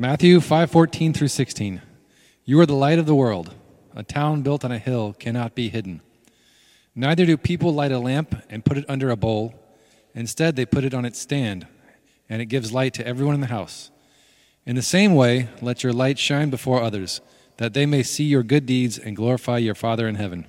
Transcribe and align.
Matthew 0.00 0.38
5:14 0.38 1.12
through 1.12 1.26
16. 1.26 1.82
You 2.44 2.60
are 2.60 2.66
the 2.66 2.72
light 2.74 3.00
of 3.00 3.06
the 3.06 3.16
world. 3.16 3.56
A 3.96 4.04
town 4.04 4.42
built 4.42 4.64
on 4.64 4.70
a 4.70 4.78
hill 4.78 5.12
cannot 5.12 5.56
be 5.56 5.70
hidden. 5.70 6.02
Neither 6.94 7.26
do 7.26 7.36
people 7.36 7.74
light 7.74 7.90
a 7.90 7.98
lamp 7.98 8.40
and 8.48 8.64
put 8.64 8.78
it 8.78 8.84
under 8.88 9.10
a 9.10 9.16
bowl. 9.16 9.54
Instead, 10.14 10.54
they 10.54 10.64
put 10.64 10.84
it 10.84 10.94
on 10.94 11.04
its 11.04 11.18
stand, 11.18 11.66
and 12.28 12.40
it 12.40 12.46
gives 12.46 12.72
light 12.72 12.94
to 12.94 13.04
everyone 13.04 13.34
in 13.34 13.40
the 13.40 13.48
house. 13.48 13.90
In 14.64 14.76
the 14.76 14.82
same 14.82 15.16
way, 15.16 15.48
let 15.60 15.82
your 15.82 15.92
light 15.92 16.20
shine 16.20 16.48
before 16.48 16.80
others, 16.80 17.20
that 17.56 17.74
they 17.74 17.84
may 17.84 18.04
see 18.04 18.22
your 18.22 18.44
good 18.44 18.66
deeds 18.66 18.98
and 18.98 19.16
glorify 19.16 19.58
your 19.58 19.74
Father 19.74 20.06
in 20.06 20.14
heaven. 20.14 20.46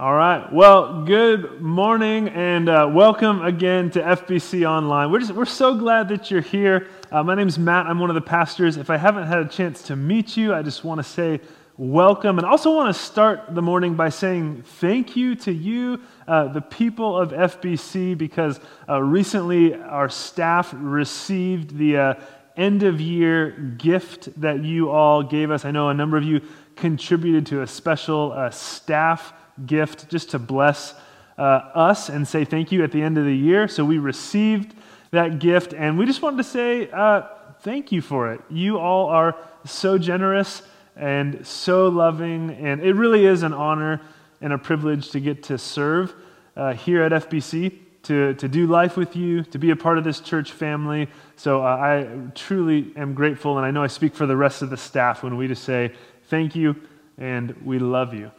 All 0.00 0.14
right. 0.14 0.50
Well, 0.50 1.02
good 1.04 1.60
morning 1.60 2.30
and 2.30 2.70
uh, 2.70 2.88
welcome 2.90 3.42
again 3.42 3.90
to 3.90 4.00
FBC 4.00 4.66
Online. 4.66 5.12
We're, 5.12 5.18
just, 5.18 5.32
we're 5.32 5.44
so 5.44 5.74
glad 5.74 6.08
that 6.08 6.30
you're 6.30 6.40
here. 6.40 6.88
Uh, 7.12 7.22
my 7.22 7.34
name's 7.34 7.58
Matt. 7.58 7.84
I'm 7.84 7.98
one 7.98 8.08
of 8.08 8.14
the 8.14 8.22
pastors. 8.22 8.78
If 8.78 8.88
I 8.88 8.96
haven't 8.96 9.26
had 9.26 9.40
a 9.40 9.44
chance 9.44 9.82
to 9.82 9.96
meet 9.96 10.38
you, 10.38 10.54
I 10.54 10.62
just 10.62 10.84
want 10.84 11.00
to 11.00 11.02
say 11.02 11.42
welcome. 11.76 12.38
And 12.38 12.46
also 12.46 12.74
want 12.74 12.96
to 12.96 12.98
start 12.98 13.54
the 13.54 13.60
morning 13.60 13.94
by 13.94 14.08
saying 14.08 14.62
thank 14.62 15.16
you 15.16 15.34
to 15.34 15.52
you, 15.52 16.00
uh, 16.26 16.48
the 16.48 16.62
people 16.62 17.18
of 17.18 17.32
FBC, 17.32 18.16
because 18.16 18.58
uh, 18.88 19.02
recently 19.02 19.74
our 19.74 20.08
staff 20.08 20.72
received 20.78 21.76
the 21.76 21.98
uh, 21.98 22.14
end 22.56 22.84
of 22.84 23.02
year 23.02 23.50
gift 23.76 24.40
that 24.40 24.64
you 24.64 24.88
all 24.90 25.22
gave 25.22 25.50
us. 25.50 25.66
I 25.66 25.72
know 25.72 25.90
a 25.90 25.94
number 25.94 26.16
of 26.16 26.24
you 26.24 26.40
contributed 26.74 27.44
to 27.48 27.60
a 27.60 27.66
special 27.66 28.32
uh, 28.32 28.48
staff 28.48 29.34
gift 29.66 30.08
just 30.08 30.30
to 30.30 30.38
bless 30.38 30.94
uh, 31.38 31.42
us 31.74 32.08
and 32.08 32.26
say 32.26 32.44
thank 32.44 32.70
you 32.70 32.84
at 32.84 32.92
the 32.92 33.02
end 33.02 33.18
of 33.18 33.24
the 33.24 33.34
year. 33.34 33.68
So 33.68 33.84
we 33.84 33.98
received 33.98 34.74
that 35.10 35.38
gift, 35.38 35.72
and 35.72 35.98
we 35.98 36.06
just 36.06 36.22
wanted 36.22 36.36
to 36.38 36.44
say 36.44 36.90
uh, 36.90 37.22
thank 37.60 37.90
you 37.90 38.02
for 38.02 38.32
it. 38.32 38.40
You 38.48 38.78
all 38.78 39.06
are 39.08 39.36
so 39.64 39.98
generous 39.98 40.62
and 40.96 41.46
so 41.46 41.88
loving, 41.88 42.50
and 42.50 42.80
it 42.80 42.94
really 42.94 43.26
is 43.26 43.42
an 43.42 43.52
honor 43.52 44.00
and 44.40 44.52
a 44.52 44.58
privilege 44.58 45.10
to 45.10 45.20
get 45.20 45.42
to 45.44 45.58
serve 45.58 46.14
uh, 46.56 46.74
here 46.74 47.02
at 47.02 47.12
FBC. 47.12 47.78
To, 48.04 48.32
to 48.32 48.48
do 48.48 48.66
life 48.66 48.96
with 48.96 49.14
you, 49.14 49.42
to 49.42 49.58
be 49.58 49.72
a 49.72 49.76
part 49.76 49.98
of 49.98 50.04
this 50.04 50.20
church 50.20 50.52
family. 50.52 51.06
So 51.36 51.62
uh, 51.62 51.66
I 51.66 52.30
truly 52.34 52.94
am 52.96 53.12
grateful, 53.12 53.58
and 53.58 53.66
I 53.66 53.70
know 53.70 53.82
I 53.82 53.88
speak 53.88 54.14
for 54.14 54.24
the 54.24 54.38
rest 54.38 54.62
of 54.62 54.70
the 54.70 54.78
staff 54.78 55.22
when 55.22 55.36
we 55.36 55.46
just 55.48 55.64
say 55.64 55.92
thank 56.28 56.56
you 56.56 56.76
and 57.18 57.54
we 57.62 57.78
love 57.78 58.14
you. 58.14 58.30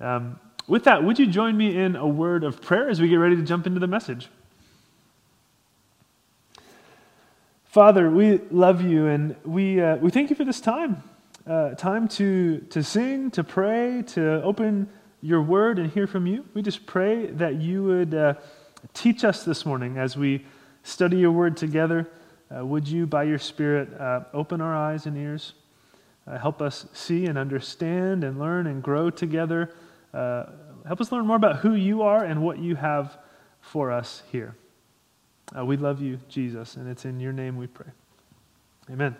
Um, 0.00 0.38
with 0.68 0.84
that, 0.84 1.02
would 1.02 1.18
you 1.18 1.26
join 1.26 1.56
me 1.56 1.76
in 1.76 1.96
a 1.96 2.06
word 2.06 2.44
of 2.44 2.60
prayer 2.60 2.88
as 2.88 3.00
we 3.00 3.08
get 3.08 3.16
ready 3.16 3.34
to 3.36 3.42
jump 3.42 3.66
into 3.66 3.80
the 3.80 3.86
message? 3.86 4.28
Father, 7.64 8.10
we 8.10 8.38
love 8.50 8.82
you 8.82 9.06
and 9.06 9.34
we, 9.44 9.80
uh, 9.80 9.96
we 9.96 10.10
thank 10.10 10.30
you 10.30 10.36
for 10.36 10.44
this 10.44 10.60
time. 10.60 11.02
Uh, 11.46 11.70
time 11.74 12.06
to, 12.08 12.58
to 12.70 12.82
sing, 12.82 13.30
to 13.30 13.42
pray, 13.42 14.02
to 14.08 14.42
open 14.42 14.88
your 15.22 15.42
word 15.42 15.78
and 15.78 15.90
hear 15.90 16.06
from 16.06 16.26
you. 16.26 16.44
We 16.52 16.62
just 16.62 16.86
pray 16.86 17.26
that 17.26 17.56
you 17.56 17.84
would 17.84 18.14
uh, 18.14 18.34
teach 18.92 19.24
us 19.24 19.44
this 19.44 19.64
morning 19.64 19.96
as 19.96 20.16
we 20.16 20.44
study 20.82 21.16
your 21.16 21.32
word 21.32 21.56
together. 21.56 22.08
Uh, 22.54 22.64
would 22.64 22.86
you, 22.86 23.06
by 23.06 23.24
your 23.24 23.38
Spirit, 23.38 23.88
uh, 23.98 24.24
open 24.34 24.60
our 24.60 24.74
eyes 24.74 25.06
and 25.06 25.16
ears? 25.16 25.54
Uh, 26.26 26.38
help 26.38 26.60
us 26.60 26.86
see 26.92 27.26
and 27.26 27.38
understand 27.38 28.22
and 28.22 28.38
learn 28.38 28.66
and 28.66 28.82
grow 28.82 29.08
together. 29.08 29.72
Uh, 30.12 30.46
help 30.86 31.00
us 31.00 31.12
learn 31.12 31.26
more 31.26 31.36
about 31.36 31.56
who 31.56 31.74
you 31.74 32.02
are 32.02 32.24
and 32.24 32.42
what 32.42 32.58
you 32.58 32.76
have 32.76 33.18
for 33.60 33.90
us 33.90 34.22
here. 34.32 34.56
Uh, 35.56 35.64
we 35.64 35.76
love 35.76 36.00
you, 36.00 36.18
Jesus, 36.28 36.76
and 36.76 36.88
it's 36.88 37.04
in 37.04 37.20
your 37.20 37.32
name 37.32 37.56
we 37.56 37.66
pray. 37.66 37.88
Amen. 38.90 39.16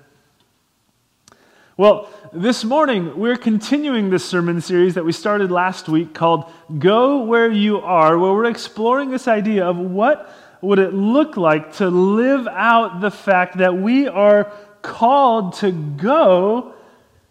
Well, 1.76 2.10
this 2.32 2.64
morning 2.64 3.18
we're 3.18 3.36
continuing 3.36 4.10
this 4.10 4.24
sermon 4.24 4.60
series 4.60 4.94
that 4.94 5.04
we 5.04 5.12
started 5.12 5.50
last 5.50 5.88
week 5.88 6.12
called 6.12 6.50
Go 6.78 7.22
Where 7.22 7.50
You 7.50 7.80
Are, 7.80 8.18
where 8.18 8.32
we're 8.32 8.46
exploring 8.46 9.10
this 9.10 9.28
idea 9.28 9.64
of 9.64 9.76
what 9.76 10.34
would 10.60 10.78
it 10.78 10.92
look 10.92 11.36
like 11.36 11.74
to 11.76 11.88
live 11.88 12.48
out 12.48 13.00
the 13.00 13.10
fact 13.10 13.58
that 13.58 13.76
we 13.76 14.08
are 14.08 14.50
called 14.82 15.54
to 15.56 15.70
go 15.70 16.74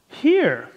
here 0.07 0.69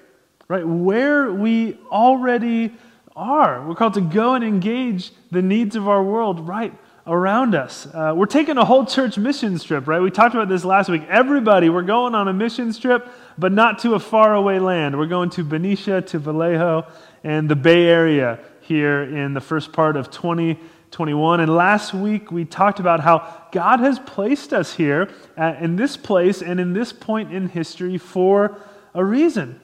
right? 0.50 0.66
Where 0.66 1.32
we 1.32 1.78
already 1.92 2.74
are. 3.14 3.64
We're 3.64 3.76
called 3.76 3.94
to 3.94 4.00
go 4.00 4.34
and 4.34 4.42
engage 4.42 5.12
the 5.30 5.42
needs 5.42 5.76
of 5.76 5.86
our 5.86 6.02
world 6.02 6.48
right 6.48 6.76
around 7.06 7.54
us. 7.54 7.86
Uh, 7.86 8.14
we're 8.16 8.26
taking 8.26 8.58
a 8.58 8.64
whole 8.64 8.84
church 8.84 9.16
mission 9.16 9.56
trip, 9.60 9.86
right? 9.86 10.02
We 10.02 10.10
talked 10.10 10.34
about 10.34 10.48
this 10.48 10.64
last 10.64 10.88
week. 10.88 11.02
Everybody, 11.08 11.70
we're 11.70 11.82
going 11.82 12.16
on 12.16 12.26
a 12.26 12.32
mission 12.32 12.72
trip, 12.72 13.08
but 13.38 13.52
not 13.52 13.78
to 13.82 13.94
a 13.94 14.00
faraway 14.00 14.58
land. 14.58 14.98
We're 14.98 15.06
going 15.06 15.30
to 15.30 15.44
Benicia, 15.44 16.02
to 16.02 16.18
Vallejo, 16.18 16.84
and 17.22 17.48
the 17.48 17.54
Bay 17.54 17.86
Area 17.86 18.40
here 18.60 19.02
in 19.02 19.34
the 19.34 19.40
first 19.40 19.72
part 19.72 19.96
of 19.96 20.10
2021. 20.10 21.38
And 21.38 21.54
last 21.54 21.94
week, 21.94 22.32
we 22.32 22.44
talked 22.44 22.80
about 22.80 22.98
how 22.98 23.46
God 23.52 23.78
has 23.78 24.00
placed 24.00 24.52
us 24.52 24.74
here 24.74 25.10
uh, 25.38 25.54
in 25.60 25.76
this 25.76 25.96
place 25.96 26.42
and 26.42 26.58
in 26.58 26.72
this 26.72 26.92
point 26.92 27.32
in 27.32 27.50
history 27.50 27.98
for 27.98 28.60
a 28.94 29.04
reason 29.04 29.60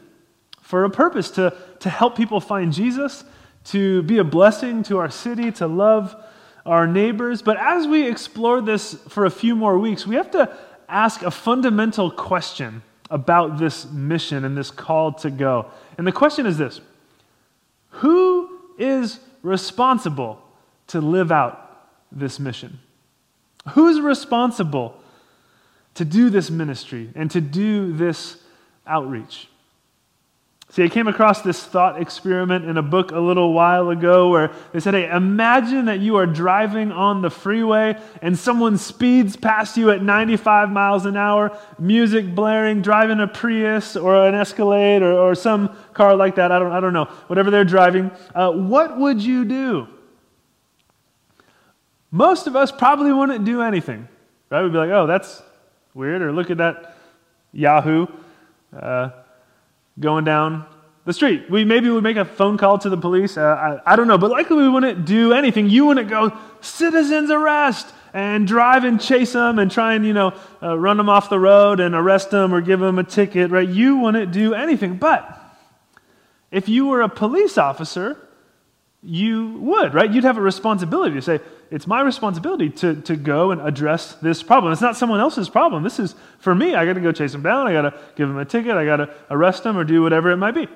for 0.66 0.82
a 0.82 0.90
purpose 0.90 1.30
to, 1.30 1.56
to 1.78 1.88
help 1.88 2.16
people 2.16 2.40
find 2.40 2.72
Jesus, 2.72 3.22
to 3.66 4.02
be 4.02 4.18
a 4.18 4.24
blessing 4.24 4.82
to 4.82 4.98
our 4.98 5.08
city, 5.08 5.52
to 5.52 5.68
love 5.68 6.16
our 6.66 6.88
neighbors. 6.88 7.40
But 7.40 7.56
as 7.56 7.86
we 7.86 8.08
explore 8.08 8.60
this 8.60 8.94
for 9.08 9.26
a 9.26 9.30
few 9.30 9.54
more 9.54 9.78
weeks, 9.78 10.08
we 10.08 10.16
have 10.16 10.32
to 10.32 10.52
ask 10.88 11.22
a 11.22 11.30
fundamental 11.30 12.10
question 12.10 12.82
about 13.10 13.58
this 13.58 13.88
mission 13.92 14.44
and 14.44 14.58
this 14.58 14.72
call 14.72 15.12
to 15.12 15.30
go. 15.30 15.70
And 15.98 16.04
the 16.04 16.10
question 16.10 16.46
is 16.46 16.58
this 16.58 16.80
Who 17.90 18.50
is 18.76 19.20
responsible 19.42 20.42
to 20.88 21.00
live 21.00 21.30
out 21.30 21.86
this 22.10 22.40
mission? 22.40 22.80
Who's 23.74 24.00
responsible 24.00 25.00
to 25.94 26.04
do 26.04 26.28
this 26.28 26.50
ministry 26.50 27.10
and 27.14 27.30
to 27.30 27.40
do 27.40 27.92
this 27.92 28.38
outreach? 28.84 29.46
See, 30.68 30.82
I 30.82 30.88
came 30.88 31.06
across 31.06 31.42
this 31.42 31.62
thought 31.62 32.00
experiment 32.02 32.64
in 32.64 32.76
a 32.76 32.82
book 32.82 33.12
a 33.12 33.20
little 33.20 33.52
while 33.52 33.88
ago 33.90 34.30
where 34.30 34.52
they 34.72 34.80
said, 34.80 34.94
hey, 34.94 35.08
imagine 35.08 35.84
that 35.84 36.00
you 36.00 36.16
are 36.16 36.26
driving 36.26 36.90
on 36.90 37.22
the 37.22 37.30
freeway 37.30 37.96
and 38.20 38.36
someone 38.36 38.76
speeds 38.76 39.36
past 39.36 39.76
you 39.76 39.90
at 39.90 40.02
95 40.02 40.70
miles 40.70 41.06
an 41.06 41.16
hour, 41.16 41.56
music 41.78 42.34
blaring, 42.34 42.82
driving 42.82 43.20
a 43.20 43.28
Prius 43.28 43.96
or 43.96 44.26
an 44.26 44.34
Escalade 44.34 45.02
or, 45.02 45.12
or 45.12 45.34
some 45.36 45.74
car 45.94 46.16
like 46.16 46.34
that. 46.34 46.50
I 46.50 46.58
don't, 46.58 46.72
I 46.72 46.80
don't 46.80 46.92
know. 46.92 47.04
Whatever 47.28 47.52
they're 47.52 47.64
driving. 47.64 48.10
Uh, 48.34 48.50
what 48.50 48.98
would 48.98 49.22
you 49.22 49.44
do? 49.44 49.86
Most 52.10 52.48
of 52.48 52.56
us 52.56 52.72
probably 52.72 53.12
wouldn't 53.12 53.44
do 53.44 53.62
anything, 53.62 54.08
right? 54.50 54.62
We'd 54.62 54.72
be 54.72 54.78
like, 54.78 54.90
oh, 54.90 55.06
that's 55.06 55.42
weird, 55.94 56.22
or 56.22 56.32
look 56.32 56.50
at 56.50 56.58
that 56.58 56.96
Yahoo. 57.52 58.06
Uh, 58.76 59.10
going 59.98 60.24
down 60.24 60.66
the 61.04 61.12
street. 61.12 61.48
We 61.48 61.64
maybe 61.64 61.88
would 61.88 62.02
make 62.02 62.16
a 62.16 62.24
phone 62.24 62.58
call 62.58 62.78
to 62.78 62.90
the 62.90 62.96
police. 62.96 63.36
Uh, 63.36 63.80
I, 63.86 63.92
I, 63.92 63.96
don't 63.96 64.08
know, 64.08 64.18
but 64.18 64.30
likely 64.30 64.56
we 64.56 64.68
wouldn't 64.68 65.04
do 65.04 65.32
anything. 65.32 65.70
You 65.70 65.86
wouldn't 65.86 66.10
go, 66.10 66.36
citizens 66.60 67.30
arrest, 67.30 67.92
and 68.12 68.46
drive 68.46 68.84
and 68.84 69.00
chase 69.00 69.32
them 69.32 69.58
and 69.58 69.70
try 69.70 69.94
and, 69.94 70.04
you 70.04 70.12
know, 70.12 70.32
uh, 70.62 70.76
run 70.76 70.96
them 70.96 71.08
off 71.08 71.30
the 71.30 71.38
road 71.38 71.80
and 71.80 71.94
arrest 71.94 72.30
them 72.30 72.52
or 72.52 72.60
give 72.60 72.80
them 72.80 72.98
a 72.98 73.04
ticket, 73.04 73.50
right? 73.50 73.68
You 73.68 73.98
wouldn't 73.98 74.32
do 74.32 74.52
anything. 74.52 74.96
But 74.96 75.38
if 76.50 76.68
you 76.68 76.86
were 76.86 77.02
a 77.02 77.08
police 77.08 77.56
officer, 77.56 78.25
you 79.06 79.58
would, 79.58 79.94
right? 79.94 80.12
You'd 80.12 80.24
have 80.24 80.36
a 80.36 80.42
responsibility 80.42 81.14
to 81.14 81.22
say, 81.22 81.40
it's 81.70 81.86
my 81.86 82.00
responsibility 82.00 82.70
to, 82.70 83.00
to 83.02 83.14
go 83.14 83.52
and 83.52 83.60
address 83.60 84.14
this 84.14 84.42
problem. 84.42 84.72
It's 84.72 84.82
not 84.82 84.96
someone 84.96 85.20
else's 85.20 85.48
problem. 85.48 85.84
This 85.84 86.00
is 86.00 86.16
for 86.38 86.54
me. 86.54 86.74
I 86.74 86.84
got 86.84 86.94
to 86.94 87.00
go 87.00 87.12
chase 87.12 87.32
them 87.32 87.42
down. 87.42 87.68
I 87.68 87.72
got 87.72 87.82
to 87.82 87.94
give 88.16 88.28
them 88.28 88.36
a 88.36 88.44
ticket. 88.44 88.72
I 88.72 88.84
got 88.84 88.96
to 88.96 89.14
arrest 89.30 89.62
them 89.62 89.78
or 89.78 89.84
do 89.84 90.02
whatever 90.02 90.32
it 90.32 90.38
might 90.38 90.54
be. 90.54 90.66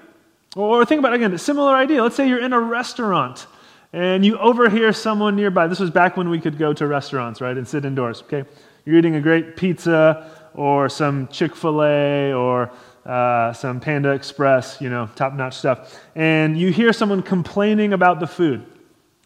Or 0.54 0.84
think 0.84 1.00
about, 1.00 1.12
again, 1.12 1.32
a 1.32 1.38
similar 1.38 1.74
idea. 1.74 2.02
Let's 2.02 2.14
say 2.14 2.28
you're 2.28 2.42
in 2.42 2.52
a 2.52 2.60
restaurant 2.60 3.46
and 3.92 4.24
you 4.24 4.38
overhear 4.38 4.92
someone 4.92 5.34
nearby. 5.34 5.66
This 5.66 5.80
was 5.80 5.90
back 5.90 6.16
when 6.16 6.28
we 6.28 6.40
could 6.40 6.56
go 6.56 6.72
to 6.72 6.86
restaurants, 6.86 7.40
right, 7.40 7.56
and 7.56 7.66
sit 7.66 7.84
indoors, 7.84 8.22
okay? 8.22 8.44
You're 8.84 8.96
eating 8.96 9.16
a 9.16 9.20
great 9.20 9.56
pizza 9.56 10.30
or 10.54 10.88
some 10.88 11.26
Chick 11.28 11.56
fil 11.56 11.82
A 11.82 12.32
or 12.32 12.70
uh, 13.04 13.52
some 13.52 13.80
Panda 13.80 14.10
Express, 14.10 14.80
you 14.80 14.90
know, 14.90 15.08
top 15.16 15.32
notch 15.32 15.56
stuff. 15.56 15.98
And 16.14 16.58
you 16.58 16.72
hear 16.72 16.92
someone 16.92 17.22
complaining 17.22 17.92
about 17.92 18.20
the 18.20 18.26
food. 18.26 18.64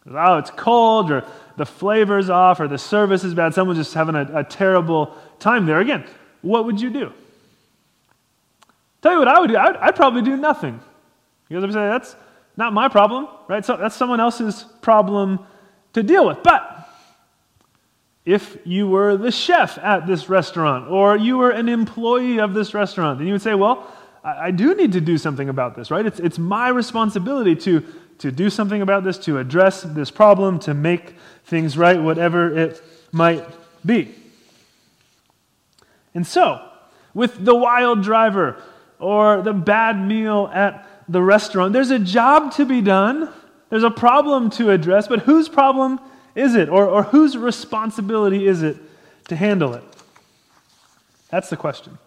Oh, 0.09 0.37
it's 0.37 0.51
cold, 0.51 1.11
or 1.11 1.25
the 1.57 1.65
flavor's 1.65 2.29
off 2.29 2.59
or 2.59 2.67
the 2.67 2.77
service 2.77 3.23
is 3.23 3.33
bad, 3.33 3.53
someone's 3.53 3.79
just 3.79 3.93
having 3.93 4.15
a, 4.15 4.29
a 4.33 4.43
terrible 4.43 5.15
time 5.39 5.65
there. 5.65 5.79
Again, 5.79 6.05
what 6.41 6.65
would 6.65 6.79
you 6.79 6.89
do? 6.89 7.11
Tell 9.01 9.13
you 9.13 9.19
what 9.19 9.27
I 9.27 9.39
would 9.39 9.49
do. 9.49 9.57
I'd, 9.57 9.75
I'd 9.77 9.95
probably 9.95 10.21
do 10.21 10.35
nothing. 10.35 10.79
Because 11.47 11.63
I 11.63 11.67
would 11.67 11.73
say, 11.73 11.87
that's 11.87 12.15
not 12.57 12.73
my 12.73 12.87
problem, 12.87 13.27
right? 13.47 13.63
So 13.63 13.77
that's 13.77 13.95
someone 13.95 14.19
else's 14.19 14.65
problem 14.81 15.45
to 15.93 16.03
deal 16.03 16.25
with. 16.27 16.41
But 16.43 16.74
if 18.25 18.57
you 18.65 18.87
were 18.87 19.17
the 19.17 19.31
chef 19.31 19.77
at 19.77 20.07
this 20.07 20.29
restaurant 20.29 20.89
or 20.89 21.15
you 21.15 21.37
were 21.37 21.51
an 21.51 21.69
employee 21.69 22.39
of 22.39 22.53
this 22.53 22.73
restaurant, 22.73 23.19
then 23.19 23.27
you 23.27 23.33
would 23.33 23.41
say, 23.41 23.53
Well, 23.53 23.91
I, 24.23 24.47
I 24.47 24.51
do 24.51 24.73
need 24.73 24.93
to 24.93 25.01
do 25.01 25.17
something 25.17 25.47
about 25.47 25.75
this, 25.75 25.91
right? 25.91 26.05
It's, 26.05 26.19
it's 26.19 26.39
my 26.39 26.69
responsibility 26.69 27.55
to, 27.57 27.85
to 28.19 28.31
do 28.31 28.49
something 28.49 28.81
about 28.81 29.03
this, 29.03 29.19
to 29.19 29.37
address 29.37 29.83
this 29.83 30.09
problem, 30.09 30.59
to 30.59 30.73
make 30.73 31.15
things 31.45 31.77
right, 31.77 32.01
whatever 32.01 32.57
it 32.57 32.81
might 33.11 33.45
be. 33.85 34.13
And 36.15 36.25
so, 36.25 36.67
with 37.13 37.43
the 37.43 37.55
wild 37.55 38.03
driver 38.03 38.61
or 38.97 39.41
the 39.41 39.53
bad 39.53 39.99
meal 39.99 40.49
at 40.51 40.87
the 41.07 41.21
restaurant, 41.21 41.73
there's 41.73 41.91
a 41.91 41.99
job 41.99 42.53
to 42.53 42.65
be 42.65 42.81
done, 42.81 43.29
there's 43.69 43.83
a 43.83 43.91
problem 43.91 44.49
to 44.51 44.71
address, 44.71 45.07
but 45.07 45.19
whose 45.19 45.47
problem 45.47 45.99
is 46.35 46.55
it? 46.55 46.69
Or, 46.69 46.87
or 46.87 47.03
whose 47.03 47.37
responsibility 47.37 48.45
is 48.45 48.61
it 48.61 48.77
to 49.29 49.35
handle 49.35 49.73
it? 49.73 49.83
That's 51.29 51.49
the 51.49 51.57
question. 51.57 51.97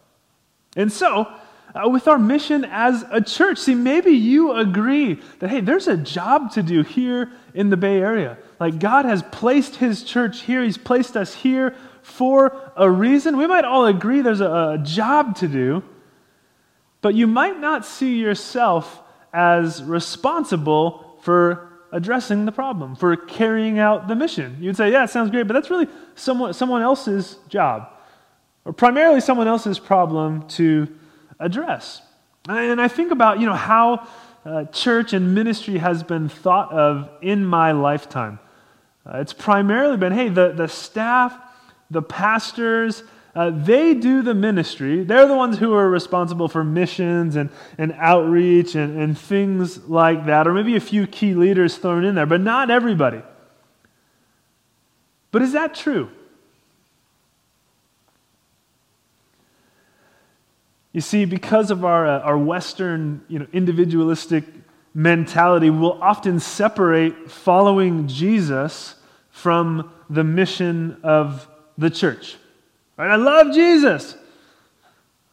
And 0.76 0.92
so, 0.92 1.26
uh, 1.74 1.88
with 1.88 2.08
our 2.08 2.18
mission 2.18 2.64
as 2.64 3.04
a 3.10 3.20
church, 3.20 3.58
see, 3.58 3.74
maybe 3.74 4.10
you 4.10 4.52
agree 4.52 5.20
that, 5.38 5.50
hey, 5.50 5.60
there's 5.60 5.88
a 5.88 5.96
job 5.96 6.52
to 6.52 6.62
do 6.62 6.82
here 6.82 7.30
in 7.54 7.70
the 7.70 7.76
Bay 7.76 7.98
Area. 7.98 8.38
Like, 8.60 8.78
God 8.78 9.04
has 9.04 9.22
placed 9.22 9.76
His 9.76 10.02
church 10.02 10.42
here, 10.42 10.62
He's 10.62 10.78
placed 10.78 11.16
us 11.16 11.34
here 11.34 11.74
for 12.02 12.72
a 12.76 12.90
reason. 12.90 13.36
We 13.36 13.46
might 13.46 13.64
all 13.64 13.86
agree 13.86 14.22
there's 14.22 14.40
a, 14.40 14.74
a 14.74 14.78
job 14.82 15.36
to 15.36 15.48
do, 15.48 15.82
but 17.00 17.14
you 17.14 17.26
might 17.26 17.60
not 17.60 17.84
see 17.84 18.18
yourself 18.18 19.02
as 19.32 19.82
responsible 19.82 21.18
for 21.22 21.67
addressing 21.92 22.44
the 22.44 22.52
problem, 22.52 22.96
for 22.96 23.16
carrying 23.16 23.78
out 23.78 24.08
the 24.08 24.14
mission. 24.14 24.56
You'd 24.60 24.76
say, 24.76 24.92
yeah, 24.92 25.04
it 25.04 25.10
sounds 25.10 25.30
great, 25.30 25.46
but 25.46 25.54
that's 25.54 25.70
really 25.70 25.88
someone, 26.14 26.52
someone 26.52 26.82
else's 26.82 27.36
job, 27.48 27.90
or 28.64 28.72
primarily 28.72 29.20
someone 29.20 29.48
else's 29.48 29.78
problem 29.78 30.46
to 30.48 30.88
address. 31.38 32.02
And 32.48 32.80
I 32.80 32.88
think 32.88 33.12
about, 33.12 33.40
you 33.40 33.46
know, 33.46 33.54
how 33.54 34.06
uh, 34.44 34.64
church 34.64 35.12
and 35.12 35.34
ministry 35.34 35.78
has 35.78 36.02
been 36.02 36.28
thought 36.28 36.72
of 36.72 37.10
in 37.20 37.44
my 37.44 37.72
lifetime. 37.72 38.38
Uh, 39.06 39.18
it's 39.18 39.32
primarily 39.32 39.96
been, 39.96 40.12
hey, 40.12 40.28
the, 40.28 40.52
the 40.52 40.68
staff, 40.68 41.36
the 41.90 42.02
pastors, 42.02 43.02
uh, 43.38 43.50
they 43.50 43.94
do 43.94 44.20
the 44.20 44.34
ministry. 44.34 45.04
They're 45.04 45.28
the 45.28 45.36
ones 45.36 45.58
who 45.58 45.72
are 45.72 45.88
responsible 45.88 46.48
for 46.48 46.64
missions 46.64 47.36
and, 47.36 47.50
and 47.78 47.92
outreach 47.92 48.74
and, 48.74 48.98
and 48.98 49.16
things 49.16 49.88
like 49.88 50.26
that, 50.26 50.48
or 50.48 50.52
maybe 50.52 50.74
a 50.74 50.80
few 50.80 51.06
key 51.06 51.34
leaders 51.34 51.76
thrown 51.76 52.04
in 52.04 52.16
there, 52.16 52.26
but 52.26 52.40
not 52.40 52.68
everybody. 52.68 53.22
But 55.30 55.42
is 55.42 55.52
that 55.52 55.76
true? 55.76 56.10
You 60.92 61.00
see, 61.00 61.24
because 61.24 61.70
of 61.70 61.84
our, 61.84 62.08
uh, 62.08 62.18
our 62.22 62.36
Western 62.36 63.24
you 63.28 63.38
know, 63.38 63.46
individualistic 63.52 64.42
mentality, 64.94 65.70
we'll 65.70 66.02
often 66.02 66.40
separate 66.40 67.30
following 67.30 68.08
Jesus 68.08 68.96
from 69.30 69.92
the 70.10 70.24
mission 70.24 70.98
of 71.04 71.46
the 71.76 71.88
church. 71.88 72.36
Right? 72.98 73.10
I 73.10 73.16
love 73.16 73.54
Jesus. 73.54 74.16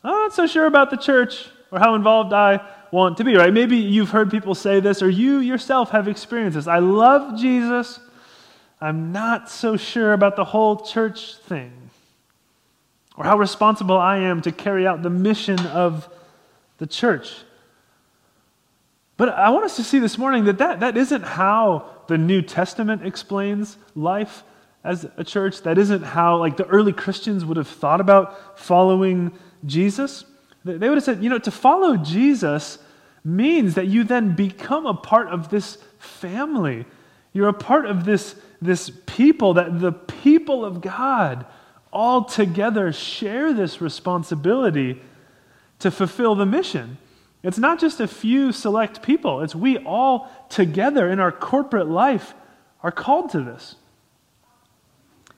I'm 0.04 0.12
not 0.12 0.34
so 0.34 0.46
sure 0.46 0.68
about 0.68 0.92
the 0.92 0.98
church 0.98 1.50
or 1.72 1.80
how 1.80 1.96
involved 1.96 2.32
I 2.32 2.62
want 2.92 3.18
to 3.18 3.24
be, 3.24 3.36
right? 3.36 3.52
Maybe 3.52 3.78
you've 3.78 4.12
heard 4.12 4.30
people 4.30 4.54
say 4.56 4.80
this, 4.80 5.02
or 5.02 5.10
you 5.10 5.40
yourself 5.40 5.90
have 5.90 6.08
experienced 6.08 6.56
this. 6.56 6.68
I 6.68 6.80
love 6.80 7.38
Jesus. 7.38 8.00
I'm 8.80 9.12
not 9.12 9.50
so 9.50 9.76
sure 9.76 10.14
about 10.14 10.36
the 10.36 10.46
whole 10.46 10.78
church 10.78 11.36
thing, 11.38 11.74
or 13.18 13.26
how 13.26 13.38
responsible 13.38 13.98
I 13.98 14.20
am 14.20 14.42
to 14.44 14.52
carry 14.52 14.86
out 14.86 15.02
the 15.02 15.10
mission 15.10 15.60
of 15.68 16.08
the 16.78 16.86
church. 16.86 17.34
But 19.18 19.30
I 19.30 19.50
want 19.50 19.66
us 19.66 19.76
to 19.78 19.84
see 19.84 20.00
this 20.00 20.18
morning 20.18 20.44
that 20.46 20.60
that, 20.60 20.82
that 20.82 20.96
isn't 20.96 21.24
how 21.24 21.90
the 22.08 22.18
New 22.18 22.42
Testament 22.42 23.06
explains 23.06 23.78
life 23.96 24.44
as 24.86 25.08
a 25.18 25.24
church. 25.24 25.64
That 25.64 25.78
isn't 25.78 26.04
how, 26.04 26.38
like, 26.38 26.58
the 26.58 26.68
early 26.68 26.94
Christians 26.94 27.44
would 27.44 27.58
have 27.58 27.68
thought 27.68 28.00
about 28.00 28.60
following 28.60 29.32
Jesus. 29.66 30.24
They 30.64 30.88
would 30.88 30.98
have 30.98 31.04
said, 31.04 31.24
you 31.24 31.30
know, 31.30 31.40
to 31.40 31.52
follow 31.52 31.98
Jesus 31.98 32.78
means 33.24 33.74
that 33.74 33.88
you 33.88 34.04
then 34.04 34.36
become 34.36 34.86
a 34.86 34.94
part 34.94 35.28
of 35.28 35.50
this 35.50 35.78
family. 35.98 36.86
You're 37.34 37.50
a 37.50 37.54
part 37.54 37.86
of 37.86 38.06
this, 38.06 38.36
this 38.62 38.92
people, 39.06 39.56
that 39.56 39.80
the 39.80 39.92
people 39.92 40.64
of 40.64 40.82
God 40.82 41.46
all 41.92 42.26
together 42.26 42.92
share 42.92 43.54
this 43.54 43.82
responsibility 43.82 45.02
to 45.80 45.90
fulfill 45.92 46.36
the 46.36 46.46
mission. 46.46 46.98
It's 47.42 47.58
not 47.58 47.80
just 47.80 48.00
a 48.00 48.08
few 48.08 48.52
select 48.52 49.02
people, 49.02 49.42
it's 49.42 49.56
we 49.56 49.78
all 49.78 50.30
together 50.50 51.10
in 51.10 51.20
our 51.20 51.32
corporate 51.32 51.88
life 51.88 52.34
are 52.82 52.92
called 52.92 53.30
to 53.32 53.42
this. 53.42 53.76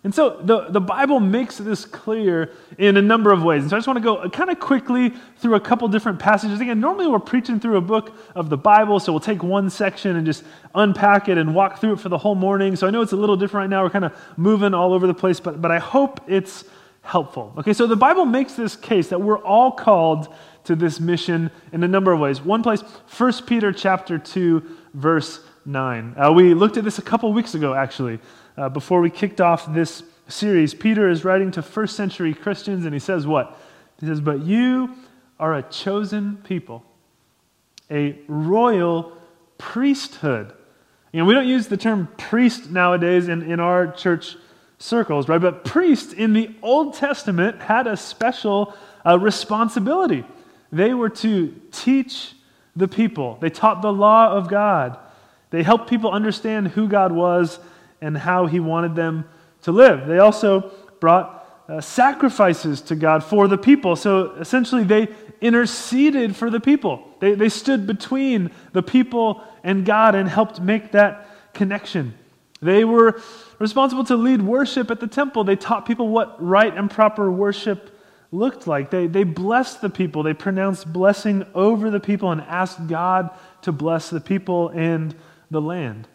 And 0.08 0.16
so 0.16 0.40
the, 0.42 0.70
the 0.70 0.80
Bible 0.80 1.20
makes 1.20 1.58
this 1.58 1.84
clear 1.84 2.54
in 2.78 2.96
a 2.96 3.02
number 3.02 3.34
of 3.34 3.44
ways. 3.44 3.64
And 3.64 3.70
so 3.70 3.76
I 3.76 3.80
just 3.80 3.88
want 3.88 3.98
to 3.98 4.02
go 4.02 4.30
kind 4.30 4.50
of 4.50 4.58
quickly 4.58 5.12
through 5.36 5.56
a 5.56 5.60
couple 5.60 5.86
different 5.90 6.18
passages. 6.18 6.62
Again, 6.62 6.80
normally 6.80 7.08
we're 7.08 7.20
preaching 7.20 7.60
through 7.60 7.76
a 7.76 7.82
book 7.82 8.16
of 8.34 8.50
the 8.50 8.56
Bible, 8.56 9.02
so 9.02 9.12
we'll 9.12 9.20
take 9.20 9.44
one 9.44 9.70
section 9.70 10.16
and 10.16 10.26
just 10.26 10.46
unpack 10.74 11.28
it 11.28 11.38
and 11.38 11.54
walk 11.54 11.82
through 11.82 11.92
it 11.92 12.00
for 12.00 12.08
the 12.08 12.18
whole 12.18 12.36
morning. 12.36 12.78
So 12.78 12.88
I 12.88 12.90
know 12.90 13.02
it's 13.02 13.12
a 13.12 13.18
little 13.18 13.36
different 13.36 13.64
right 13.64 13.70
now. 13.70 13.84
We're 13.84 13.90
kind 13.90 14.06
of 14.06 14.18
moving 14.38 14.74
all 14.74 14.94
over 14.94 15.08
the 15.08 15.14
place, 15.14 15.42
but, 15.42 15.62
but 15.62 15.72
I 15.72 15.80
hope 15.80 16.22
it's 16.26 16.64
helpful. 17.02 17.54
Okay, 17.58 17.74
so 17.74 17.86
the 17.86 17.98
Bible 17.98 18.24
makes 18.24 18.54
this 18.54 18.78
case 18.78 19.10
that 19.10 19.20
we're 19.20 19.40
all 19.40 19.74
called 19.74 20.34
to 20.64 20.78
this 20.78 21.02
mission 21.02 21.52
in 21.74 21.84
a 21.84 21.88
number 21.90 22.14
of 22.14 22.22
ways. 22.22 22.40
One 22.40 22.64
place, 22.64 22.80
1 23.18 23.34
Peter 23.46 23.74
chapter 23.74 24.18
2, 24.18 24.64
verse 24.94 25.42
9. 25.66 26.16
Uh, 26.18 26.32
we 26.32 26.54
looked 26.54 26.78
at 26.78 26.86
this 26.86 26.98
a 26.98 27.02
couple 27.02 27.34
weeks 27.34 27.56
ago, 27.56 27.74
actually 27.74 28.22
uh, 28.58 28.70
before 28.70 29.02
we 29.02 29.10
kicked 29.10 29.40
off 29.40 29.72
this 29.72 30.04
series, 30.28 30.74
Peter 30.74 31.10
is 31.10 31.24
writing 31.24 31.52
to 31.52 31.62
first 31.62 31.96
century 31.96 32.34
Christians, 32.34 32.86
and 32.86 32.94
he 32.94 33.00
says 33.00 33.28
what? 33.28 33.58
He 34.00 34.08
says, 34.08 34.20
But 34.20 34.42
you 34.46 34.96
are 35.40 35.56
a 35.56 35.64
chosen 35.64 36.38
people, 36.38 36.84
a 37.92 38.20
royal 38.28 39.16
priesthood. 39.58 40.54
You 41.12 41.20
know, 41.20 41.26
we 41.26 41.34
don't 41.34 41.48
use 41.48 41.68
the 41.68 41.78
term 41.78 42.10
priest 42.18 42.70
nowadays 42.70 43.28
in, 43.28 43.44
in 43.44 43.60
our 43.60 43.92
church 43.92 44.36
circles, 44.80 45.30
right? 45.30 45.42
But 45.42 45.64
priests 45.64 46.14
in 46.14 46.34
the 46.34 46.50
Old 46.62 46.96
Testament 46.96 47.62
had 47.62 47.88
a 47.88 47.96
special 47.96 48.76
uh, 49.06 49.18
responsibility. 49.20 50.26
They 50.72 50.94
were 50.94 51.10
to 51.10 51.56
teach 51.72 52.34
the 52.76 52.88
people, 52.88 53.40
they 53.42 53.50
taught 53.50 53.82
the 53.82 53.92
law 53.92 54.32
of 54.32 54.50
God, 54.50 55.00
they 55.50 55.64
helped 55.64 55.90
people 55.90 56.12
understand 56.12 56.68
who 56.70 56.88
God 56.88 57.12
was 57.12 57.60
and 58.02 58.18
how 58.18 58.46
he 58.46 58.60
wanted 58.60 58.96
them 58.96 59.26
to 59.64 59.72
live. 59.72 60.08
They 60.08 60.20
also 60.20 60.72
brought 61.00 61.38
uh, 61.68 61.82
sacrifices 61.82 62.82
to 62.82 62.96
God 62.96 63.24
for 63.24 63.48
the 63.48 63.58
people. 63.58 63.96
So 63.96 64.32
essentially, 64.36 64.84
they 64.84 65.10
interceded 65.42 66.36
for 66.36 66.50
the 66.50 66.60
people. 66.60 67.08
They, 67.20 67.36
they 67.36 67.50
stood 67.50 67.86
between 67.86 68.52
the 68.74 68.84
people 68.84 69.44
and 69.64 69.86
God 69.86 70.16
and 70.16 70.30
helped 70.30 70.62
make 70.62 70.94
that 70.94 71.28
connection. 71.54 72.14
They 72.62 72.86
were 72.86 73.22
responsible 73.60 74.04
to 74.06 74.16
lead 74.16 74.42
worship 74.42 74.90
at 74.90 75.00
the 75.00 75.08
temple. 75.08 75.44
They 75.44 75.56
taught 75.56 75.86
people 75.86 76.08
what 76.08 76.42
right 76.44 76.76
and 76.76 76.90
proper 76.90 77.32
worship 77.32 77.94
looked 78.32 78.68
like. 78.68 78.90
They, 78.90 79.08
they 79.08 79.24
blessed 79.24 79.82
the 79.82 79.90
people. 79.90 80.24
They 80.24 80.34
pronounced 80.34 80.92
blessing 80.92 81.46
over 81.54 81.90
the 81.90 82.00
people 82.00 82.32
and 82.32 82.42
asked 82.42 82.88
God 82.88 83.30
to 83.64 83.72
bless 83.72 84.10
the 84.10 84.22
people 84.22 84.70
and 84.70 85.16
the 85.52 85.62
land. 85.62 86.08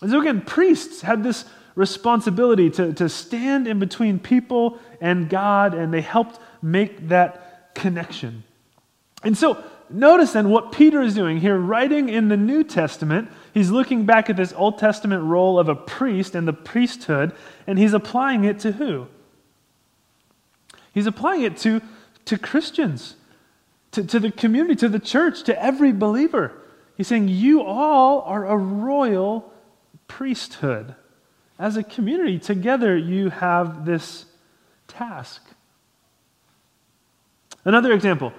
And 0.00 0.10
so, 0.10 0.20
again, 0.20 0.42
priests 0.42 1.00
had 1.00 1.22
this 1.22 1.44
responsibility 1.74 2.70
to, 2.70 2.92
to 2.92 3.08
stand 3.08 3.66
in 3.66 3.78
between 3.78 4.18
people 4.18 4.78
and 5.00 5.28
God, 5.28 5.74
and 5.74 5.92
they 5.92 6.00
helped 6.00 6.38
make 6.60 7.08
that 7.08 7.74
connection. 7.74 8.42
And 9.22 9.36
so, 9.36 9.62
notice 9.90 10.32
then 10.32 10.50
what 10.50 10.72
Peter 10.72 11.00
is 11.00 11.14
doing 11.14 11.40
here, 11.40 11.56
writing 11.56 12.08
in 12.08 12.28
the 12.28 12.36
New 12.36 12.64
Testament. 12.64 13.30
He's 13.54 13.70
looking 13.70 14.06
back 14.06 14.28
at 14.30 14.36
this 14.36 14.52
Old 14.52 14.78
Testament 14.78 15.24
role 15.24 15.58
of 15.58 15.68
a 15.68 15.74
priest 15.74 16.34
and 16.34 16.46
the 16.46 16.52
priesthood, 16.52 17.32
and 17.66 17.78
he's 17.78 17.92
applying 17.92 18.44
it 18.44 18.58
to 18.60 18.72
who? 18.72 19.06
He's 20.92 21.06
applying 21.06 21.42
it 21.42 21.56
to, 21.58 21.80
to 22.24 22.38
Christians, 22.38 23.14
to, 23.92 24.04
to 24.04 24.18
the 24.20 24.30
community, 24.30 24.74
to 24.76 24.88
the 24.88 24.98
church, 24.98 25.44
to 25.44 25.62
every 25.62 25.92
believer. 25.92 26.52
He's 26.96 27.06
saying, 27.06 27.28
You 27.28 27.62
all 27.62 28.22
are 28.22 28.46
a 28.46 28.56
royal 28.56 29.52
priesthood. 30.08 30.94
As 31.58 31.76
a 31.76 31.82
community, 31.82 32.38
together 32.38 32.96
you 32.96 33.30
have 33.30 33.84
this 33.84 34.26
task. 34.86 35.42
Another 37.64 37.92
example 37.92 38.32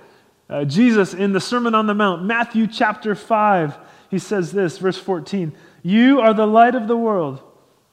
uh, 0.50 0.66
Jesus 0.66 1.14
in 1.14 1.34
the 1.34 1.40
Sermon 1.40 1.76
on 1.76 1.86
the 1.86 1.94
Mount, 1.94 2.24
Matthew 2.24 2.66
chapter 2.66 3.14
5, 3.14 3.78
he 4.10 4.18
says 4.18 4.52
this, 4.52 4.80
verse 4.80 4.98
14 4.98 5.56
You 5.84 6.20
are 6.20 6.34
the 6.34 6.48
light 6.48 6.76
of 6.76 6.88
the 6.88 6.98
world. 6.98 7.42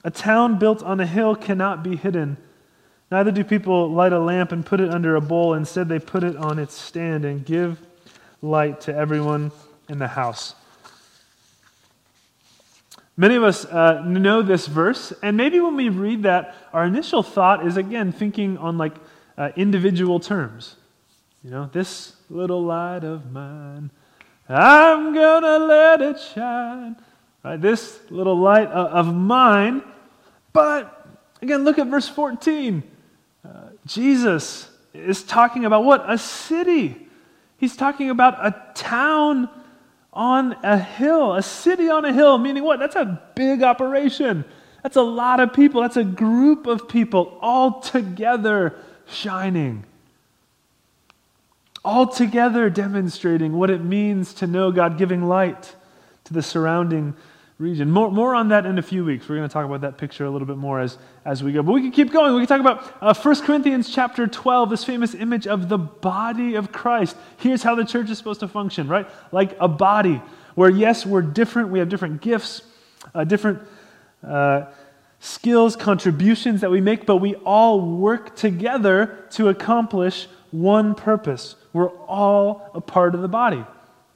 A 0.02 0.11
town 0.11 0.59
built 0.59 0.83
on 0.83 1.00
a 1.00 1.06
hill 1.06 1.35
cannot 1.35 1.83
be 1.83 1.97
hidden. 1.97 2.38
Neither 3.11 3.30
do 3.30 3.45
people 3.45 3.90
light 3.90 4.12
a 4.12 4.18
lamp 4.18 4.52
and 4.52 4.64
put 4.64 4.80
it 4.80 4.90
under 4.90 5.16
a 5.16 5.21
bowl. 5.21 5.54
Instead, 5.54 5.88
they 5.88 5.99
put 5.99 6.25
it 6.25 6.37
on 6.37 6.59
its 6.59 6.75
stand 6.75 7.25
and 7.25 7.45
give 7.45 7.80
light 8.40 8.80
to 8.83 8.95
everyone 8.95 9.52
in 9.88 9.99
the 9.99 10.09
house. 10.09 10.54
Many 13.16 13.37
of 13.37 13.44
us 13.44 13.64
uh, 13.64 14.02
know 14.04 14.42
this 14.42 14.66
verse, 14.66 15.12
and 15.23 15.37
maybe 15.37 15.58
when 15.58 15.75
we 15.75 15.88
read 15.88 16.25
that, 16.25 16.54
our 16.73 16.85
initial 16.85 17.23
thought 17.23 17.66
is 17.66 17.78
again 17.78 18.12
thinking 18.12 18.58
on 18.58 18.76
like 18.76 18.94
uh, 19.38 19.50
individual 19.56 20.20
terms. 20.20 20.76
You 21.42 21.50
know, 21.50 21.70
this 21.73 22.14
little 22.28 22.62
light 22.62 23.04
of 23.04 23.32
mine, 23.32 23.90
I'm 24.49 25.14
gonna 25.14 25.58
let 25.58 26.02
it 26.02 26.20
shine. 26.35 26.96
Right, 27.42 27.61
this 27.61 28.00
little 28.11 28.37
light 28.37 28.68
uh, 28.68 28.90
of 28.92 29.14
mine. 29.14 29.82
But 30.52 31.06
again, 31.40 31.64
look 31.64 31.78
at 31.78 31.87
verse 31.87 32.08
14. 32.08 32.82
Uh, 33.44 33.49
Jesus 33.87 34.68
is 34.92 35.23
talking 35.23 35.64
about 35.64 35.85
what? 35.85 36.04
A 36.11 36.18
city. 36.18 37.08
He's 37.56 37.76
talking 37.76 38.11
about 38.11 38.44
a 38.44 38.54
town 38.75 39.49
on 40.16 40.56
a 40.62 40.78
hill, 40.78 41.35
a 41.35 41.42
city 41.42 41.90
on 41.90 42.06
a 42.06 42.12
hill, 42.12 42.38
meaning 42.38 42.64
what? 42.64 42.78
That's 42.78 42.96
a 42.96 43.23
big 43.35 43.62
operation. 43.62 44.46
That's 44.82 44.96
a 44.96 45.02
lot 45.02 45.40
of 45.40 45.52
people. 45.52 45.82
That's 45.82 45.99
a 45.99 46.04
group 46.04 46.66
of 46.66 46.88
people 46.88 47.38
all 47.42 47.80
together 47.80 48.75
shining. 49.06 49.85
All 51.85 52.06
together 52.06 52.70
demonstrating 52.70 53.52
what 53.52 53.68
it 53.68 53.85
means 53.85 54.32
to 54.35 54.46
know 54.46 54.73
God, 54.73 54.96
giving 54.96 55.28
light 55.28 55.75
to 56.25 56.32
the 56.32 56.42
surrounding 56.42 57.14
region. 57.58 57.90
More, 57.90 58.10
more 58.10 58.34
on 58.34 58.48
that 58.48 58.66
in 58.66 58.78
a 58.78 58.82
few 58.82 59.04
weeks. 59.04 59.28
We're 59.28 59.36
going 59.36 59.48
to 59.48 59.52
talk 59.52 59.64
about 59.64 59.80
that 59.80 59.96
picture 59.96 60.26
a 60.26 60.30
little 60.30 60.46
bit 60.46 60.58
more 60.58 60.78
as, 60.80 60.98
as 61.25 61.42
we 61.42 61.52
go. 61.52 61.62
But 61.62 61.72
we 61.72 61.80
can 61.80 61.90
keep 61.90 62.12
going. 62.12 62.34
We 62.34 62.46
can 62.46 62.48
talk 62.48 62.60
about 62.60 62.96
uh, 63.00 63.14
1 63.14 63.42
Corinthians 63.42 63.88
chapter 63.88 64.26
12, 64.26 64.70
this 64.70 64.84
famous 64.84 65.14
image 65.14 65.46
of 65.46 65.68
the 65.68 65.78
body 65.78 66.54
of 66.54 66.70
Christ. 66.70 67.16
Here's 67.38 67.62
how 67.62 67.75
the 67.75 67.84
church 67.84 68.10
is 68.10 68.18
supposed 68.18 68.40
to 68.40 68.48
function, 68.48 68.88
right? 68.88 69.08
Like 69.32 69.56
a 69.58 69.68
body, 69.68 70.20
where 70.54 70.68
yes, 70.68 71.06
we're 71.06 71.22
different, 71.22 71.70
we 71.70 71.78
have 71.78 71.88
different 71.88 72.20
gifts, 72.20 72.62
uh, 73.14 73.25
different 73.25 73.62
uh, 74.22 74.66
skills, 75.20 75.76
contributions 75.76 76.60
that 76.60 76.70
we 76.70 76.82
make, 76.82 77.06
but 77.06 77.16
we 77.16 77.36
all 77.36 77.80
work 77.80 78.36
together 78.36 79.25
to 79.30 79.48
accomplish 79.48 80.28
one 80.50 80.94
purpose. 80.94 81.56
We're 81.72 81.88
all 81.88 82.70
a 82.75 82.80
part 82.82 83.14
of 83.14 83.22
the 83.22 83.28
body. 83.28 83.64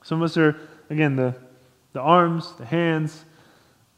Some 0.02 0.20
of 0.22 0.30
us 0.30 0.36
are, 0.36 0.56
again, 0.90 1.16
the, 1.16 1.34
the 1.92 2.00
arms, 2.00 2.52
the 2.58 2.64
hands, 2.64 3.24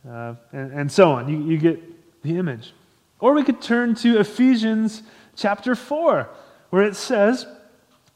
uh, 0.09 0.35
and, 0.53 0.73
and 0.73 0.93
so 0.93 1.13
on. 1.13 1.29
You, 1.29 1.43
you 1.43 1.59
get 1.59 2.23
the 2.23 2.37
image. 2.37 2.73
Or 3.21 3.35
we 3.35 3.45
could 3.45 3.63
turn 3.63 3.95
to 3.97 4.19
Ephesians 4.19 5.03
chapter 5.37 5.75
4, 5.75 6.29
where 6.71 6.83
it 6.83 6.97
says, 6.97 7.47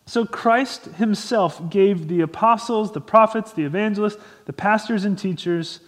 So 0.06 0.24
Christ 0.26 0.86
himself 0.86 1.70
gave 1.70 2.08
the 2.08 2.20
apostles, 2.22 2.92
the 2.92 3.00
prophets, 3.00 3.52
the 3.52 3.64
evangelists, 3.64 4.20
the 4.46 4.52
pastors, 4.52 5.04
and 5.04 5.18
teachers 5.18 5.80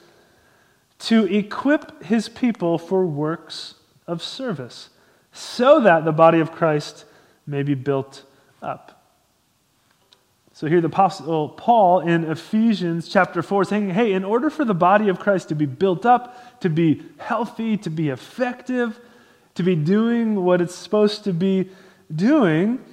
to 1.01 1.25
equip 1.27 2.03
his 2.03 2.29
people 2.29 2.79
for 2.79 3.07
works 3.07 3.75
of 4.07 4.23
service, 4.23 4.91
so 5.33 5.81
that 5.81 6.05
the 6.05 6.13
body 6.13 6.41
of 6.41 6.53
Christ 6.53 7.05
may 7.47 7.63
be 7.63 7.75
built 7.75 8.25
up. 8.63 8.98
So 10.59 10.67
here 10.67 10.81
the 10.81 10.89
apostle 10.89 11.51
Paul 11.51 12.01
in 12.01 12.25
Ephesians 12.25 13.09
chapter 13.09 13.43
4 13.43 13.63
is 13.63 13.69
saying, 13.69 13.91
hey, 13.91 14.13
in 14.13 14.25
order 14.25 14.51
for 14.51 14.65
the 14.65 14.75
body 14.75 15.09
of 15.09 15.21
Christ 15.21 15.51
to 15.51 15.55
be 15.55 15.67
built 15.67 16.05
up, 16.05 16.59
to 16.63 16.69
be 16.69 17.01
healthy, 17.19 17.77
to 17.77 17.89
be 17.89 18.09
effective, 18.09 18.99
to 19.55 19.63
be 19.63 19.77
doing 19.77 20.43
what 20.43 20.61
it's 20.61 20.75
supposed 20.75 21.23
to 21.23 21.33
be 21.33 21.71
doing, 22.13 22.85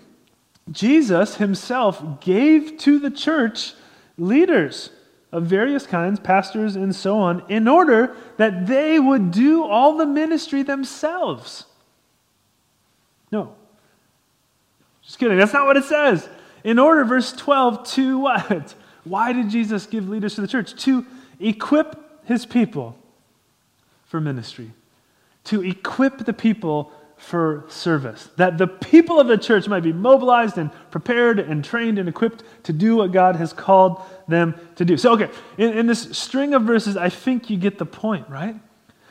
Jesus 0.71 1.37
himself 1.37 2.21
gave 2.21 2.77
to 2.81 2.99
the 2.99 3.09
church 3.09 3.73
leaders 4.19 4.91
of 5.31 5.47
various 5.47 5.87
kinds, 5.87 6.19
pastors 6.19 6.75
and 6.75 6.95
so 6.95 7.17
on, 7.17 7.41
in 7.49 7.67
order 7.67 8.15
that 8.37 8.67
they 8.67 8.99
would 8.99 9.31
do 9.31 9.63
all 9.63 9.97
the 9.97 10.05
ministry 10.05 10.61
themselves. 10.61 11.65
No. 13.31 13.55
Just 15.01 15.17
kidding. 15.17 15.39
That's 15.39 15.53
not 15.53 15.65
what 15.65 15.77
it 15.77 15.85
says. 15.85 16.29
In 16.65 16.79
order, 16.79 17.05
verse 17.05 17.31
12, 17.31 17.87
to 17.91 18.17
what? 18.17 18.73
Why 19.03 19.33
did 19.33 19.49
Jesus 19.49 19.85
give 19.85 20.09
leaders 20.09 20.33
to 20.35 20.41
the 20.41 20.47
church? 20.47 20.75
To 20.83 21.05
equip 21.39 22.25
his 22.25 22.43
people 22.43 22.97
for 24.05 24.19
ministry, 24.19 24.71
to 25.45 25.63
equip 25.63 26.25
the 26.25 26.33
people 26.33 26.91
for 27.17 27.65
service, 27.69 28.29
that 28.37 28.57
the 28.57 28.65
people 28.65 29.19
of 29.19 29.27
the 29.27 29.37
church 29.37 29.67
might 29.67 29.83
be 29.83 29.93
mobilized 29.93 30.57
and 30.57 30.71
prepared 30.89 31.39
and 31.39 31.63
trained 31.63 31.99
and 31.99 32.09
equipped 32.09 32.43
to 32.63 32.73
do 32.73 32.95
what 32.95 33.11
God 33.11 33.35
has 33.35 33.53
called 33.53 34.01
them 34.27 34.55
to 34.75 34.83
do. 34.83 34.97
So, 34.97 35.13
okay, 35.13 35.29
in, 35.59 35.77
in 35.77 35.85
this 35.85 36.17
string 36.17 36.55
of 36.55 36.63
verses, 36.63 36.97
I 36.97 37.09
think 37.09 37.51
you 37.51 37.57
get 37.57 37.77
the 37.77 37.85
point, 37.85 38.27
right? 38.27 38.55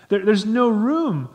There, 0.08 0.24
there's 0.24 0.44
no 0.44 0.68
room 0.68 1.28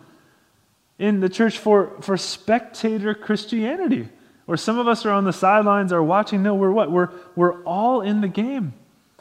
in 0.99 1.21
the 1.21 1.29
church 1.29 1.57
for, 1.57 1.93
for 2.01 2.17
spectator 2.17 3.15
Christianity 3.15 4.09
or 4.49 4.57
some 4.57 4.79
of 4.79 4.87
us 4.87 5.05
are 5.05 5.11
on 5.11 5.25
the 5.25 5.31
sidelines 5.31 5.93
are 5.93 6.01
watching. 6.01 6.41
No, 6.41 6.55
we're 6.55 6.71
what? 6.71 6.91
We're, 6.91 7.09
we're 7.35 7.61
all 7.65 8.01
in 8.01 8.21
the 8.21 8.27
game. 8.27 8.73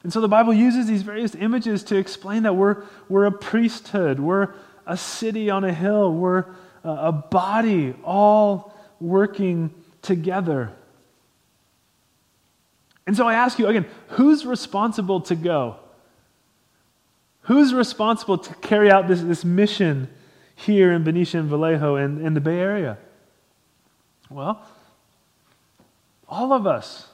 And 0.03 0.11
so 0.11 0.23
the 0.23 0.29
Bible 0.29 0.55
uses 0.55 0.87
these 0.87 1.03
various 1.03 1.35
images 1.35 1.85
to 1.85 1.99
explain 1.99 2.45
that 2.45 2.55
we're, 2.55 2.83
we're 3.11 3.27
a 3.27 3.33
priesthood, 3.33 4.21
we're 4.21 4.55
a 4.87 4.97
city 4.97 5.51
on 5.51 5.65
a 5.65 5.73
hill, 5.73 6.15
we're 6.15 6.47
a, 6.83 6.89
a 6.89 7.13
body 7.13 7.95
all 8.05 8.75
working 9.01 9.75
together. 10.01 10.73
And 13.07 13.15
so 13.15 13.29
I 13.29 13.35
ask 13.35 13.59
you 13.59 13.67
again 13.67 13.85
who's 14.09 14.47
responsible 14.47 15.21
to 15.23 15.35
go? 15.35 15.77
Who's 17.43 17.75
responsible 17.75 18.39
to 18.39 18.55
carry 18.57 18.91
out 18.91 19.09
this, 19.09 19.21
this 19.21 19.45
mission 19.45 20.09
here 20.57 20.91
in 20.91 21.05
Benicia 21.05 21.39
and 21.39 21.51
Vallejo 21.51 21.97
and 21.97 22.25
in 22.27 22.33
the 22.33 22.41
Bay 22.41 22.59
Area? 22.59 22.97
Well, 24.31 24.67
all 26.29 26.53
of 26.53 26.67
us. 26.67 27.09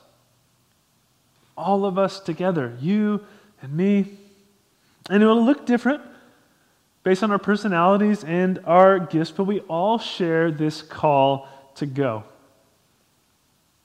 All 1.56 1.84
of 1.84 1.98
us 1.98 2.20
together. 2.20 2.76
You 2.80 3.24
and 3.62 3.72
me. 3.72 4.18
And 5.08 5.22
it 5.22 5.26
will 5.26 5.44
look 5.44 5.66
different 5.66 6.02
based 7.02 7.22
on 7.22 7.30
our 7.30 7.38
personalities 7.38 8.24
and 8.24 8.58
our 8.64 8.98
gifts, 8.98 9.30
but 9.30 9.44
we 9.44 9.60
all 9.60 9.98
share 9.98 10.50
this 10.50 10.82
call 10.82 11.46
to 11.76 11.86
go. 11.86 12.24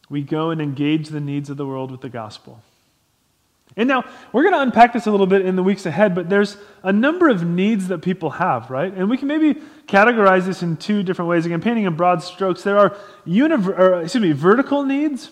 We 0.09 0.23
go 0.23 0.49
and 0.49 0.61
engage 0.61 1.09
the 1.09 1.19
needs 1.19 1.49
of 1.49 1.57
the 1.57 1.65
world 1.65 1.91
with 1.91 2.01
the 2.01 2.09
gospel. 2.09 2.61
And 3.77 3.87
now, 3.87 4.03
we're 4.33 4.41
going 4.41 4.55
to 4.55 4.61
unpack 4.61 4.93
this 4.93 5.05
a 5.05 5.11
little 5.11 5.27
bit 5.27 5.45
in 5.45 5.55
the 5.55 5.63
weeks 5.63 5.85
ahead, 5.85 6.15
but 6.15 6.29
there's 6.29 6.57
a 6.83 6.91
number 6.91 7.29
of 7.29 7.45
needs 7.45 7.87
that 7.89 7.99
people 7.99 8.31
have, 8.31 8.69
right? 8.69 8.91
And 8.91 9.09
we 9.09 9.17
can 9.17 9.27
maybe 9.27 9.61
categorize 9.87 10.45
this 10.45 10.63
in 10.63 10.75
two 10.75 11.03
different 11.03 11.29
ways. 11.29 11.45
Again, 11.45 11.61
painting 11.61 11.85
in 11.85 11.95
broad 11.95 12.23
strokes, 12.23 12.63
there 12.63 12.77
are 12.77 12.97
or, 13.27 14.01
excuse 14.01 14.21
me, 14.21 14.31
vertical 14.31 14.83
needs, 14.83 15.29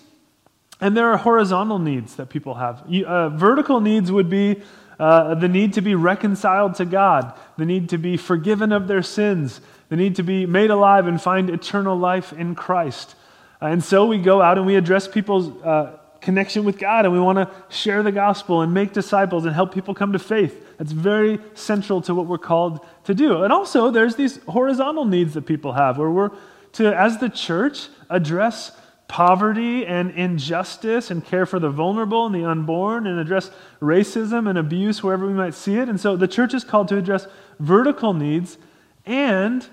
and 0.79 0.95
there 0.95 1.11
are 1.11 1.17
horizontal 1.17 1.79
needs 1.79 2.15
that 2.15 2.29
people 2.29 2.53
have. 2.53 2.83
Uh, 2.93 3.29
vertical 3.29 3.81
needs 3.81 4.11
would 4.11 4.29
be 4.29 4.61
uh, 4.99 5.35
the 5.35 5.47
need 5.47 5.73
to 5.73 5.81
be 5.81 5.95
reconciled 5.95 6.75
to 6.75 6.85
God, 6.85 7.33
the 7.57 7.65
need 7.65 7.89
to 7.89 7.97
be 7.97 8.17
forgiven 8.17 8.71
of 8.71 8.87
their 8.87 9.01
sins, 9.01 9.61
the 9.89 9.95
need 9.95 10.15
to 10.15 10.23
be 10.23 10.45
made 10.45 10.69
alive 10.69 11.07
and 11.07 11.21
find 11.21 11.49
eternal 11.49 11.97
life 11.97 12.33
in 12.33 12.55
Christ. 12.55 13.15
Uh, 13.61 13.67
and 13.67 13.83
so 13.83 14.05
we 14.05 14.19
go 14.19 14.41
out 14.41 14.57
and 14.57 14.65
we 14.65 14.75
address 14.75 15.07
people's 15.07 15.49
uh, 15.63 15.97
connection 16.21 16.63
with 16.65 16.77
God 16.77 17.05
and 17.05 17.13
we 17.13 17.19
want 17.19 17.37
to 17.37 17.49
share 17.75 18.03
the 18.03 18.11
gospel 18.11 18.61
and 18.61 18.73
make 18.73 18.93
disciples 18.93 19.45
and 19.45 19.53
help 19.53 19.73
people 19.73 19.93
come 19.93 20.13
to 20.13 20.19
faith. 20.19 20.77
That's 20.77 20.91
very 20.91 21.39
central 21.53 22.01
to 22.01 22.15
what 22.15 22.27
we're 22.27 22.37
called 22.37 22.85
to 23.05 23.13
do. 23.13 23.43
And 23.43 23.53
also, 23.53 23.91
there's 23.91 24.15
these 24.15 24.37
horizontal 24.43 25.05
needs 25.05 25.33
that 25.33 25.45
people 25.45 25.73
have 25.73 25.97
where 25.97 26.09
we're 26.09 26.31
to, 26.73 26.95
as 26.95 27.17
the 27.17 27.29
church, 27.29 27.87
address 28.09 28.71
poverty 29.07 29.85
and 29.85 30.11
injustice 30.11 31.09
and 31.09 31.23
care 31.23 31.45
for 31.45 31.59
the 31.59 31.69
vulnerable 31.69 32.25
and 32.25 32.35
the 32.35 32.43
unborn 32.43 33.07
and 33.07 33.19
address 33.19 33.49
racism 33.81 34.49
and 34.49 34.57
abuse 34.57 35.01
wherever 35.01 35.25
we 35.25 35.33
might 35.33 35.53
see 35.53 35.77
it. 35.77 35.87
And 35.87 35.99
so 35.99 36.17
the 36.17 36.27
church 36.27 36.53
is 36.53 36.63
called 36.63 36.89
to 36.89 36.97
address 36.97 37.25
vertical 37.59 38.13
needs 38.13 38.57
and 39.05 39.65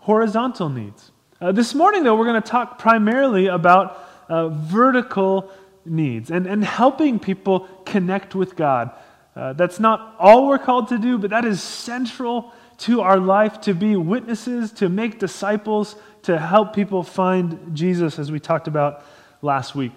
horizontal 0.00 0.68
needs. 0.68 1.12
Uh, 1.40 1.52
this 1.52 1.74
morning, 1.74 2.02
though, 2.02 2.16
we're 2.16 2.26
going 2.26 2.42
to 2.42 2.48
talk 2.48 2.78
primarily 2.78 3.46
about 3.46 4.09
uh, 4.30 4.48
vertical 4.48 5.50
needs 5.84 6.30
and, 6.30 6.46
and 6.46 6.64
helping 6.64 7.18
people 7.18 7.68
connect 7.84 8.34
with 8.34 8.56
God. 8.56 8.90
Uh, 9.36 9.52
that's 9.52 9.78
not 9.78 10.14
all 10.18 10.46
we're 10.46 10.58
called 10.58 10.88
to 10.88 10.98
do, 10.98 11.18
but 11.18 11.30
that 11.30 11.44
is 11.44 11.62
central 11.62 12.52
to 12.78 13.02
our 13.02 13.18
life 13.18 13.60
to 13.60 13.74
be 13.74 13.96
witnesses, 13.96 14.72
to 14.72 14.88
make 14.88 15.18
disciples, 15.18 15.96
to 16.22 16.38
help 16.38 16.74
people 16.74 17.02
find 17.02 17.76
Jesus, 17.76 18.18
as 18.18 18.32
we 18.32 18.40
talked 18.40 18.68
about 18.68 19.04
last 19.42 19.74
week. 19.74 19.92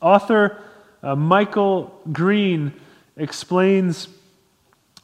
Author 0.00 0.62
uh, 1.02 1.14
Michael 1.14 2.00
Green 2.12 2.72
explains 3.16 4.08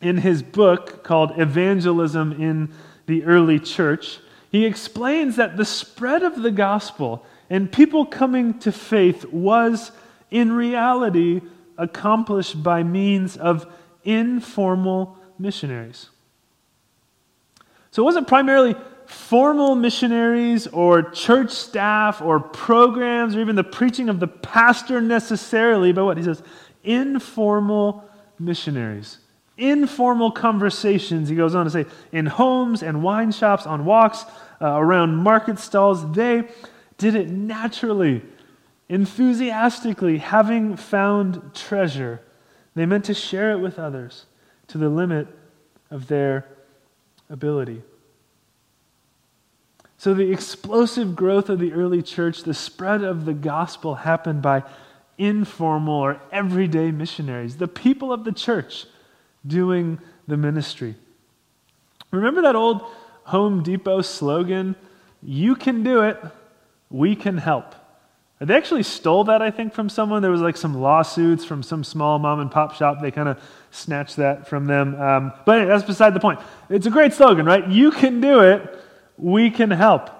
in 0.00 0.18
his 0.18 0.42
book 0.42 1.02
called 1.02 1.38
Evangelism 1.38 2.32
in 2.40 2.72
the 3.06 3.24
Early 3.24 3.58
Church, 3.58 4.18
he 4.50 4.64
explains 4.64 5.36
that 5.36 5.56
the 5.56 5.64
spread 5.64 6.22
of 6.22 6.42
the 6.42 6.50
gospel 6.50 7.26
and 7.48 7.70
people 7.70 8.06
coming 8.06 8.58
to 8.60 8.72
faith 8.72 9.24
was, 9.26 9.92
in 10.30 10.52
reality, 10.52 11.40
accomplished 11.78 12.62
by 12.62 12.82
means 12.82 13.36
of 13.36 13.66
informal 14.04 15.18
missionaries. 15.38 16.10
So 17.90 18.02
it 18.02 18.04
wasn't 18.04 18.28
primarily 18.28 18.74
formal 19.06 19.74
missionaries 19.74 20.66
or 20.66 21.10
church 21.10 21.50
staff 21.50 22.20
or 22.20 22.40
programs 22.40 23.36
or 23.36 23.40
even 23.40 23.56
the 23.56 23.64
preaching 23.64 24.08
of 24.08 24.20
the 24.20 24.26
pastor 24.26 25.00
necessarily, 25.00 25.92
but 25.92 26.04
what? 26.04 26.16
He 26.16 26.24
says, 26.24 26.42
informal 26.82 28.04
missionaries. 28.38 29.18
Informal 29.56 30.30
conversations, 30.30 31.28
he 31.28 31.36
goes 31.36 31.54
on 31.54 31.64
to 31.64 31.70
say, 31.70 31.86
in 32.12 32.26
homes 32.26 32.82
and 32.82 33.02
wine 33.02 33.32
shops, 33.32 33.66
on 33.66 33.84
walks, 33.84 34.24
uh, 34.60 34.72
around 34.72 35.16
market 35.16 35.58
stalls. 35.58 36.12
They 36.12 36.44
did 36.98 37.14
it 37.14 37.28
naturally, 37.28 38.22
enthusiastically, 38.88 40.18
having 40.18 40.76
found 40.76 41.54
treasure. 41.54 42.20
They 42.74 42.86
meant 42.86 43.04
to 43.06 43.14
share 43.14 43.52
it 43.52 43.58
with 43.58 43.78
others 43.78 44.26
to 44.68 44.78
the 44.78 44.88
limit 44.88 45.28
of 45.90 46.08
their 46.08 46.46
ability. 47.30 47.82
So, 49.98 50.12
the 50.12 50.30
explosive 50.30 51.16
growth 51.16 51.48
of 51.48 51.58
the 51.58 51.72
early 51.72 52.02
church, 52.02 52.42
the 52.42 52.54
spread 52.54 53.02
of 53.02 53.24
the 53.24 53.32
gospel 53.32 53.94
happened 53.96 54.42
by 54.42 54.62
informal 55.18 55.94
or 55.94 56.20
everyday 56.30 56.90
missionaries, 56.90 57.56
the 57.56 57.68
people 57.68 58.12
of 58.12 58.24
the 58.24 58.32
church 58.32 58.84
doing 59.46 59.98
the 60.26 60.36
ministry. 60.36 60.96
Remember 62.10 62.42
that 62.42 62.56
old 62.56 62.82
Home 63.24 63.62
Depot 63.62 64.02
slogan? 64.02 64.76
You 65.22 65.56
can 65.56 65.82
do 65.82 66.02
it, 66.02 66.22
we 66.90 67.16
can 67.16 67.38
help. 67.38 67.74
They 68.38 68.54
actually 68.54 68.82
stole 68.82 69.24
that, 69.24 69.40
I 69.40 69.50
think, 69.50 69.72
from 69.72 69.88
someone. 69.88 70.20
There 70.20 70.30
was 70.30 70.42
like 70.42 70.58
some 70.58 70.74
lawsuits 70.74 71.44
from 71.44 71.62
some 71.62 71.82
small 71.82 72.18
mom 72.18 72.40
and 72.40 72.50
pop 72.50 72.74
shop. 72.74 72.98
They 73.00 73.10
kind 73.10 73.30
of 73.30 73.40
snatched 73.70 74.16
that 74.16 74.46
from 74.46 74.66
them. 74.66 75.00
Um, 75.00 75.32
but 75.46 75.58
anyway, 75.58 75.70
that's 75.70 75.86
beside 75.86 76.12
the 76.12 76.20
point. 76.20 76.40
It's 76.68 76.86
a 76.86 76.90
great 76.90 77.14
slogan, 77.14 77.46
right? 77.46 77.66
You 77.66 77.90
can 77.90 78.20
do 78.20 78.40
it, 78.40 78.78
we 79.16 79.50
can 79.50 79.70
help. 79.70 80.10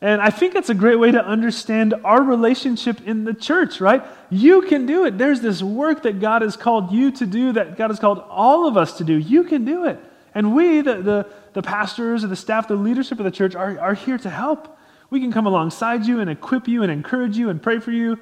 And 0.00 0.22
I 0.22 0.30
think 0.30 0.54
that's 0.54 0.70
a 0.70 0.74
great 0.74 0.98
way 0.98 1.10
to 1.10 1.22
understand 1.22 1.92
our 2.04 2.22
relationship 2.22 3.06
in 3.06 3.24
the 3.24 3.34
church, 3.34 3.80
right? 3.80 4.02
You 4.30 4.62
can 4.62 4.86
do 4.86 5.04
it. 5.04 5.18
There's 5.18 5.40
this 5.40 5.60
work 5.60 6.04
that 6.04 6.20
God 6.20 6.42
has 6.42 6.56
called 6.56 6.92
you 6.92 7.10
to 7.12 7.26
do, 7.26 7.52
that 7.52 7.76
God 7.76 7.90
has 7.90 7.98
called 7.98 8.20
all 8.30 8.66
of 8.66 8.76
us 8.76 8.96
to 8.98 9.04
do. 9.04 9.14
You 9.14 9.44
can 9.44 9.64
do 9.64 9.86
it. 9.86 9.98
And 10.34 10.54
we, 10.54 10.82
the, 10.82 11.02
the, 11.02 11.26
the 11.52 11.62
pastors 11.62 12.22
or 12.22 12.28
the 12.28 12.36
staff, 12.36 12.68
the 12.68 12.76
leadership 12.76 13.18
of 13.18 13.24
the 13.24 13.30
church, 13.30 13.56
are, 13.56 13.78
are 13.80 13.94
here 13.94 14.18
to 14.18 14.30
help. 14.30 14.77
We 15.10 15.20
can 15.20 15.32
come 15.32 15.46
alongside 15.46 16.06
you 16.06 16.20
and 16.20 16.28
equip 16.28 16.68
you 16.68 16.82
and 16.82 16.92
encourage 16.92 17.36
you 17.36 17.48
and 17.48 17.62
pray 17.62 17.78
for 17.78 17.92
you 17.92 18.18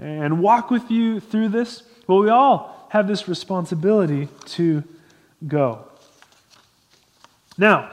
and 0.00 0.40
walk 0.40 0.70
with 0.70 0.90
you 0.90 1.20
through 1.20 1.48
this. 1.48 1.82
But 2.06 2.16
we 2.16 2.28
all 2.28 2.88
have 2.90 3.08
this 3.08 3.26
responsibility 3.26 4.28
to 4.46 4.84
go. 5.48 5.86
Now, 7.58 7.90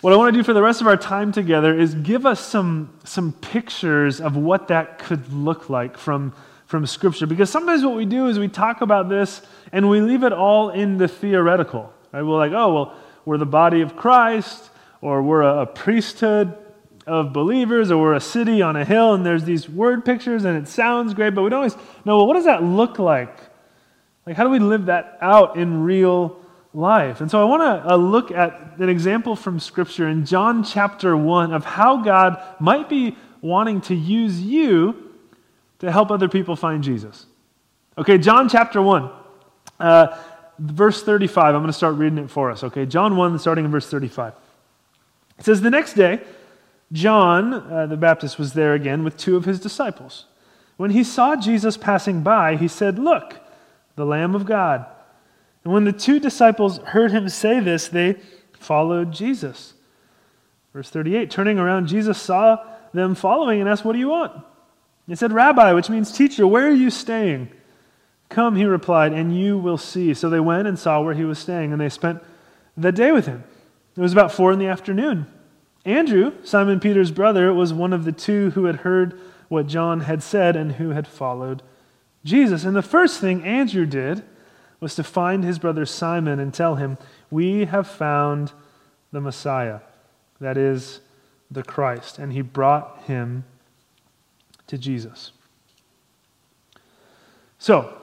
what 0.00 0.12
I 0.12 0.16
want 0.16 0.34
to 0.34 0.38
do 0.38 0.44
for 0.44 0.52
the 0.52 0.62
rest 0.62 0.80
of 0.80 0.86
our 0.86 0.96
time 0.96 1.32
together 1.32 1.78
is 1.78 1.94
give 1.94 2.26
us 2.26 2.40
some, 2.40 2.90
some 3.04 3.32
pictures 3.32 4.20
of 4.20 4.36
what 4.36 4.68
that 4.68 4.98
could 4.98 5.32
look 5.32 5.70
like 5.70 5.96
from, 5.96 6.32
from 6.66 6.86
Scripture. 6.86 7.26
Because 7.26 7.50
sometimes 7.50 7.84
what 7.84 7.96
we 7.96 8.04
do 8.04 8.26
is 8.26 8.38
we 8.38 8.48
talk 8.48 8.80
about 8.80 9.08
this 9.08 9.42
and 9.72 9.88
we 9.88 10.00
leave 10.00 10.24
it 10.24 10.32
all 10.32 10.70
in 10.70 10.98
the 10.98 11.08
theoretical. 11.08 11.92
Right? 12.12 12.22
We're 12.22 12.36
like, 12.36 12.52
oh, 12.52 12.74
well, 12.74 12.96
we're 13.24 13.38
the 13.38 13.46
body 13.46 13.80
of 13.80 13.96
Christ 13.96 14.70
or 15.00 15.22
we're 15.22 15.42
a, 15.42 15.66
priesthood 15.66 16.56
of 17.06 17.32
believers, 17.32 17.90
or 17.90 18.02
we're 18.02 18.14
a 18.14 18.20
city 18.20 18.62
on 18.62 18.76
a 18.76 18.84
hill, 18.84 19.14
and 19.14 19.24
there's 19.24 19.44
these 19.44 19.68
word 19.68 20.04
pictures, 20.04 20.44
and 20.44 20.56
it 20.56 20.68
sounds 20.68 21.14
great, 21.14 21.34
but 21.34 21.42
we 21.42 21.50
don't 21.50 21.58
always 21.58 21.76
know, 22.04 22.16
well, 22.16 22.26
what 22.26 22.34
does 22.34 22.46
that 22.46 22.62
look 22.62 22.98
like? 22.98 23.38
Like, 24.26 24.36
how 24.36 24.42
do 24.42 24.50
we 24.50 24.58
live 24.58 24.86
that 24.86 25.18
out 25.20 25.56
in 25.56 25.84
real 25.84 26.40
life? 26.74 27.20
And 27.20 27.30
so 27.30 27.40
I 27.40 27.44
want 27.44 27.62
to 27.62 27.92
uh, 27.92 27.96
look 27.96 28.32
at 28.32 28.78
an 28.78 28.88
example 28.88 29.36
from 29.36 29.60
Scripture 29.60 30.08
in 30.08 30.26
John 30.26 30.64
chapter 30.64 31.16
1 31.16 31.52
of 31.52 31.64
how 31.64 31.98
God 31.98 32.42
might 32.58 32.88
be 32.88 33.16
wanting 33.40 33.80
to 33.82 33.94
use 33.94 34.42
you 34.42 35.12
to 35.78 35.92
help 35.92 36.10
other 36.10 36.28
people 36.28 36.56
find 36.56 36.82
Jesus. 36.82 37.26
Okay, 37.96 38.18
John 38.18 38.48
chapter 38.48 38.82
1. 38.82 39.10
Uh, 39.78 40.18
verse 40.58 41.02
35. 41.02 41.54
I'm 41.54 41.60
going 41.60 41.66
to 41.66 41.72
start 41.72 41.96
reading 41.96 42.18
it 42.18 42.30
for 42.30 42.50
us. 42.50 42.64
Okay, 42.64 42.86
John 42.86 43.16
1, 43.16 43.38
starting 43.38 43.64
in 43.64 43.70
verse 43.70 43.88
35. 43.88 44.32
It 45.38 45.44
says, 45.44 45.60
The 45.60 45.70
next 45.70 45.94
day, 45.94 46.20
John 46.92 47.54
uh, 47.54 47.86
the 47.86 47.96
Baptist 47.96 48.38
was 48.38 48.52
there 48.52 48.74
again 48.74 49.04
with 49.04 49.16
two 49.16 49.36
of 49.36 49.44
his 49.44 49.60
disciples. 49.60 50.26
When 50.76 50.90
he 50.90 51.02
saw 51.04 51.36
Jesus 51.36 51.76
passing 51.76 52.22
by, 52.22 52.56
he 52.56 52.68
said, 52.68 52.98
Look, 52.98 53.40
the 53.96 54.06
Lamb 54.06 54.34
of 54.34 54.46
God. 54.46 54.86
And 55.64 55.72
when 55.72 55.84
the 55.84 55.92
two 55.92 56.20
disciples 56.20 56.78
heard 56.78 57.10
him 57.10 57.28
say 57.28 57.60
this, 57.60 57.88
they 57.88 58.16
followed 58.52 59.12
Jesus. 59.12 59.74
Verse 60.72 60.90
38 60.90 61.30
Turning 61.30 61.58
around, 61.58 61.88
Jesus 61.88 62.20
saw 62.20 62.64
them 62.92 63.14
following 63.14 63.60
and 63.60 63.68
asked, 63.68 63.84
What 63.84 63.94
do 63.94 63.98
you 63.98 64.08
want? 64.08 64.32
He 65.08 65.14
said, 65.14 65.32
Rabbi, 65.32 65.72
which 65.72 65.88
means 65.88 66.12
teacher, 66.12 66.46
where 66.46 66.66
are 66.66 66.72
you 66.72 66.90
staying? 66.90 67.48
Come, 68.28 68.56
he 68.56 68.64
replied, 68.64 69.12
and 69.12 69.38
you 69.38 69.56
will 69.56 69.78
see. 69.78 70.14
So 70.14 70.28
they 70.28 70.40
went 70.40 70.66
and 70.66 70.78
saw 70.78 71.00
where 71.00 71.14
he 71.14 71.24
was 71.24 71.38
staying, 71.38 71.72
and 71.72 71.80
they 71.80 71.88
spent 71.88 72.22
the 72.76 72.90
day 72.90 73.12
with 73.12 73.26
him. 73.26 73.44
It 73.96 74.00
was 74.00 74.12
about 74.12 74.32
four 74.32 74.52
in 74.52 74.58
the 74.58 74.66
afternoon. 74.66 75.26
Andrew, 75.84 76.32
Simon 76.42 76.80
Peter's 76.80 77.10
brother, 77.10 77.54
was 77.54 77.72
one 77.72 77.92
of 77.92 78.04
the 78.04 78.12
two 78.12 78.50
who 78.50 78.64
had 78.64 78.76
heard 78.76 79.18
what 79.48 79.68
John 79.68 80.00
had 80.00 80.22
said 80.22 80.56
and 80.56 80.72
who 80.72 80.90
had 80.90 81.06
followed 81.06 81.62
Jesus. 82.24 82.64
And 82.64 82.76
the 82.76 82.82
first 82.82 83.20
thing 83.20 83.44
Andrew 83.44 83.86
did 83.86 84.24
was 84.80 84.94
to 84.96 85.04
find 85.04 85.44
his 85.44 85.58
brother 85.58 85.86
Simon 85.86 86.40
and 86.40 86.52
tell 86.52 86.74
him, 86.74 86.98
We 87.30 87.64
have 87.64 87.86
found 87.86 88.52
the 89.12 89.20
Messiah, 89.20 89.80
that 90.40 90.58
is, 90.58 91.00
the 91.50 91.62
Christ. 91.62 92.18
And 92.18 92.32
he 92.32 92.42
brought 92.42 93.04
him 93.04 93.44
to 94.66 94.76
Jesus. 94.76 95.32
So, 97.58 97.96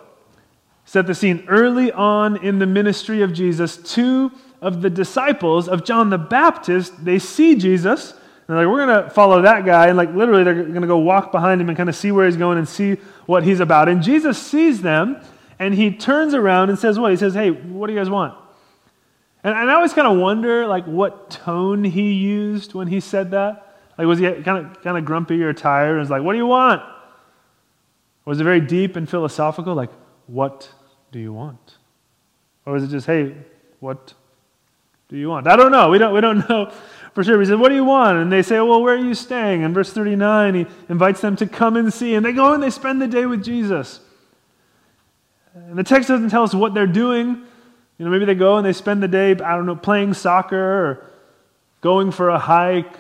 set 0.86 1.06
the 1.06 1.14
scene 1.14 1.44
early 1.48 1.92
on 1.92 2.38
in 2.38 2.60
the 2.60 2.66
ministry 2.66 3.22
of 3.22 3.34
Jesus, 3.34 3.78
two 3.78 4.32
of 4.64 4.82
the 4.82 4.90
disciples 4.90 5.68
of 5.68 5.84
John 5.84 6.10
the 6.10 6.18
Baptist, 6.18 7.04
they 7.04 7.20
see 7.20 7.56
Jesus. 7.56 8.12
And 8.12 8.20
they're 8.48 8.66
like, 8.66 8.74
we're 8.74 8.86
going 8.86 9.04
to 9.04 9.10
follow 9.10 9.42
that 9.42 9.66
guy. 9.66 9.88
And 9.88 9.98
like 9.98 10.14
literally, 10.14 10.44
they're 10.44 10.56
going 10.56 10.82
to 10.82 10.88
go 10.88 10.98
walk 10.98 11.32
behind 11.32 11.62
him 11.62 11.70
and 11.70 11.78
kind 11.78 11.90
of 11.90 11.96
see 11.96 12.12
where 12.12 12.26
he's 12.26 12.38
going 12.38 12.58
and 12.58 12.68
see 12.68 12.94
what 13.26 13.44
he's 13.44 13.60
about. 13.60 13.90
And 13.90 14.02
Jesus 14.02 14.42
sees 14.42 14.82
them 14.82 15.22
and 15.60 15.74
he 15.74 15.92
turns 15.92 16.34
around 16.34 16.70
and 16.70 16.80
says, 16.80 16.98
What? 17.00 17.12
He 17.12 17.18
says, 17.18 17.34
Hey, 17.34 17.52
what 17.52 17.88
do 17.88 17.94
you 17.94 18.00
guys 18.00 18.10
want? 18.10 18.38
And, 19.44 19.56
and 19.56 19.70
I 19.70 19.76
always 19.76 19.94
kind 19.94 20.08
of 20.08 20.18
wonder, 20.18 20.68
like, 20.68 20.86
what 20.86 21.30
tone 21.30 21.84
he 21.84 22.14
used 22.14 22.74
when 22.74 22.88
he 22.88 23.00
said 23.00 23.32
that. 23.32 23.78
Like, 23.98 24.08
was 24.08 24.20
he 24.20 24.26
kind 24.26 24.66
of, 24.66 24.82
kind 24.82 24.98
of 24.98 25.06
grumpy 25.06 25.42
or 25.44 25.54
tired? 25.54 25.92
And 25.92 26.00
was 26.00 26.10
like, 26.10 26.24
What 26.24 26.34
do 26.34 26.38
you 26.38 26.48
want? 26.48 26.82
Or 28.26 28.32
was 28.32 28.40
it 28.40 28.44
very 28.44 28.62
deep 28.62 28.96
and 28.96 29.10
philosophical? 29.10 29.76
Like, 29.76 29.92
what 30.28 30.70
do 31.12 31.20
you 31.20 31.34
want? 31.34 31.78
Or 32.66 32.74
was 32.74 32.84
it 32.84 32.88
just, 32.88 33.06
Hey, 33.06 33.36
what 33.80 34.14
do 35.10 35.18
you 35.18 35.30
want? 35.30 35.48
I 35.48 35.56
don't 35.56 35.72
know. 35.72 35.90
We 35.90 35.98
don't, 35.98 36.14
we 36.14 36.22
don't 36.22 36.50
know 36.50 36.72
for 37.14 37.24
sure. 37.24 37.40
He 37.40 37.46
said, 37.46 37.60
What 37.60 37.70
do 37.70 37.76
you 37.76 37.86
want? 37.86 38.18
And 38.18 38.32
they 38.32 38.42
say, 38.42 38.60
Well, 38.60 38.82
where 38.82 38.96
are 38.96 38.98
you 38.98 39.14
staying? 39.14 39.62
In 39.62 39.74
verse 39.74 39.92
39, 39.92 40.56
he 40.56 40.66
invites 40.90 41.22
them 41.22 41.36
to 41.38 41.48
come 41.48 41.78
and 41.78 41.94
see. 41.94 42.16
And 42.16 42.26
they 42.26 42.32
go 42.32 42.54
and 42.54 42.62
they 42.62 42.70
spend 42.70 43.02
the 43.02 43.08
day 43.08 43.26
with 43.26 43.44
Jesus. 43.44 44.00
And 45.54 45.78
the 45.78 45.84
text 45.84 46.10
doesn't 46.10 46.30
tell 46.30 46.44
us 46.44 46.54
what 46.54 46.74
they're 46.74 46.88
doing. 46.88 47.44
You 47.98 48.06
know, 48.06 48.12
maybe 48.12 48.26
they 48.26 48.36
go 48.36 48.58
and 48.58 48.66
they 48.66 48.74
spend 48.74 49.04
the 49.04 49.08
day, 49.08 49.32
I 49.32 49.56
don't 49.56 49.68
know, 49.68 49.76
playing 49.76 50.16
soccer 50.16 50.58
or 50.58 51.12
going 51.82 52.12
for 52.12 52.30
a 52.30 52.40
hike, 52.40 52.92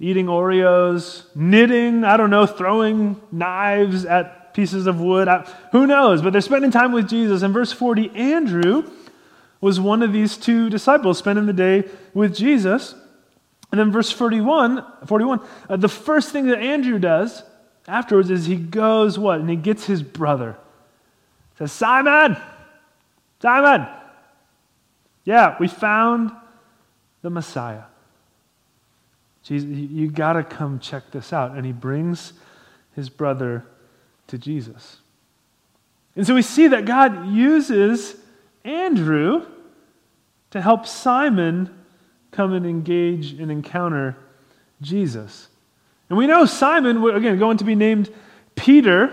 eating 0.00 0.26
Oreos, 0.26 1.24
knitting, 1.34 2.04
I 2.04 2.16
don't 2.16 2.30
know, 2.30 2.46
throwing 2.46 3.20
knives 3.30 4.06
at 4.06 4.54
pieces 4.54 4.86
of 4.86 5.00
wood. 5.00 5.28
I, 5.28 5.42
who 5.72 5.86
knows? 5.86 6.22
But 6.22 6.32
they're 6.32 6.40
spending 6.40 6.70
time 6.70 6.92
with 6.92 7.08
Jesus. 7.08 7.42
In 7.42 7.52
verse 7.52 7.72
40, 7.72 8.10
Andrew 8.14 8.90
was 9.64 9.80
one 9.80 10.02
of 10.02 10.12
these 10.12 10.36
two 10.36 10.68
disciples 10.68 11.16
spending 11.16 11.46
the 11.46 11.52
day 11.54 11.84
with 12.12 12.36
Jesus. 12.36 12.94
And 13.72 13.80
then 13.80 13.90
verse 13.90 14.10
41, 14.10 14.84
41 15.06 15.40
uh, 15.70 15.76
the 15.76 15.88
first 15.88 16.32
thing 16.32 16.48
that 16.48 16.58
Andrew 16.58 16.98
does 16.98 17.42
afterwards 17.88 18.28
is 18.28 18.44
he 18.44 18.56
goes 18.56 19.18
what? 19.18 19.40
And 19.40 19.48
he 19.48 19.56
gets 19.56 19.86
his 19.86 20.02
brother. 20.02 20.58
He 21.54 21.58
says, 21.60 21.72
Simon, 21.72 22.36
Simon, 23.40 23.88
yeah, 25.24 25.56
we 25.58 25.66
found 25.66 26.30
the 27.22 27.30
Messiah. 27.30 27.84
Jesus, 29.44 29.66
you 29.70 30.10
got 30.10 30.34
to 30.34 30.44
come 30.44 30.78
check 30.78 31.10
this 31.10 31.32
out. 31.32 31.56
And 31.56 31.64
he 31.64 31.72
brings 31.72 32.34
his 32.94 33.08
brother 33.08 33.64
to 34.26 34.36
Jesus. 34.36 34.98
And 36.16 36.26
so 36.26 36.34
we 36.34 36.42
see 36.42 36.68
that 36.68 36.84
God 36.84 37.28
uses 37.28 38.16
Andrew 38.62 39.46
to 40.54 40.62
help 40.62 40.86
Simon 40.86 41.68
come 42.30 42.52
and 42.52 42.64
engage 42.64 43.32
and 43.32 43.50
encounter 43.50 44.16
Jesus. 44.80 45.48
And 46.08 46.16
we 46.16 46.28
know 46.28 46.46
Simon, 46.46 47.02
again, 47.02 47.40
going 47.40 47.56
to 47.56 47.64
be 47.64 47.74
named 47.74 48.08
Peter. 48.54 49.12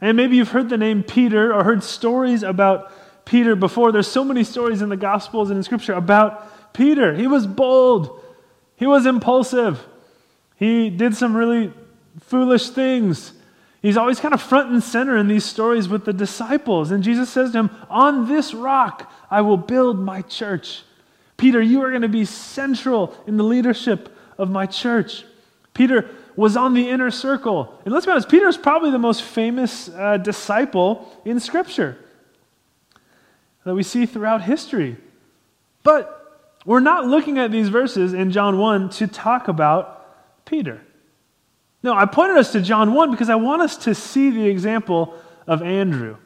And 0.00 0.16
maybe 0.16 0.34
you've 0.34 0.48
heard 0.48 0.68
the 0.68 0.76
name 0.76 1.04
Peter 1.04 1.54
or 1.54 1.62
heard 1.62 1.84
stories 1.84 2.42
about 2.42 2.90
Peter 3.24 3.54
before. 3.54 3.92
There's 3.92 4.08
so 4.08 4.24
many 4.24 4.42
stories 4.42 4.82
in 4.82 4.88
the 4.88 4.96
Gospels 4.96 5.50
and 5.50 5.58
in 5.58 5.62
Scripture 5.62 5.92
about 5.92 6.74
Peter. 6.74 7.14
He 7.14 7.28
was 7.28 7.46
bold, 7.46 8.20
he 8.74 8.88
was 8.88 9.06
impulsive, 9.06 9.86
he 10.56 10.90
did 10.90 11.14
some 11.14 11.36
really 11.36 11.72
foolish 12.18 12.68
things. 12.70 13.32
He's 13.82 13.96
always 13.96 14.20
kind 14.20 14.34
of 14.34 14.42
front 14.42 14.70
and 14.70 14.82
center 14.82 15.16
in 15.16 15.26
these 15.26 15.44
stories 15.44 15.88
with 15.88 16.04
the 16.04 16.12
disciples. 16.12 16.90
And 16.90 17.02
Jesus 17.02 17.30
says 17.30 17.52
to 17.52 17.60
him, 17.60 17.70
On 17.88 18.28
this 18.28 18.52
rock 18.52 19.10
I 19.30 19.40
will 19.40 19.56
build 19.56 19.98
my 19.98 20.22
church. 20.22 20.82
Peter, 21.38 21.62
you 21.62 21.80
are 21.82 21.88
going 21.88 22.02
to 22.02 22.08
be 22.08 22.26
central 22.26 23.16
in 23.26 23.38
the 23.38 23.42
leadership 23.42 24.14
of 24.36 24.50
my 24.50 24.66
church. 24.66 25.24
Peter 25.72 26.10
was 26.36 26.56
on 26.56 26.74
the 26.74 26.90
inner 26.90 27.10
circle. 27.10 27.80
And 27.84 27.94
let's 27.94 28.04
be 28.04 28.12
honest, 28.12 28.28
Peter 28.28 28.48
is 28.48 28.58
probably 28.58 28.90
the 28.90 28.98
most 28.98 29.22
famous 29.22 29.88
uh, 29.88 30.18
disciple 30.18 31.10
in 31.24 31.40
Scripture 31.40 31.96
that 33.64 33.74
we 33.74 33.82
see 33.82 34.04
throughout 34.04 34.42
history. 34.42 34.98
But 35.82 36.16
we're 36.66 36.80
not 36.80 37.06
looking 37.06 37.38
at 37.38 37.50
these 37.50 37.70
verses 37.70 38.12
in 38.12 38.30
John 38.30 38.58
1 38.58 38.90
to 38.90 39.06
talk 39.06 39.48
about 39.48 40.44
Peter. 40.44 40.82
No, 41.82 41.94
I 41.94 42.06
pointed 42.06 42.36
us 42.36 42.52
to 42.52 42.60
John 42.60 42.92
1 42.92 43.10
because 43.10 43.30
I 43.30 43.36
want 43.36 43.62
us 43.62 43.76
to 43.78 43.94
see 43.94 44.30
the 44.30 44.46
example 44.46 45.14
of 45.46 45.62
Andrew. 45.62 46.16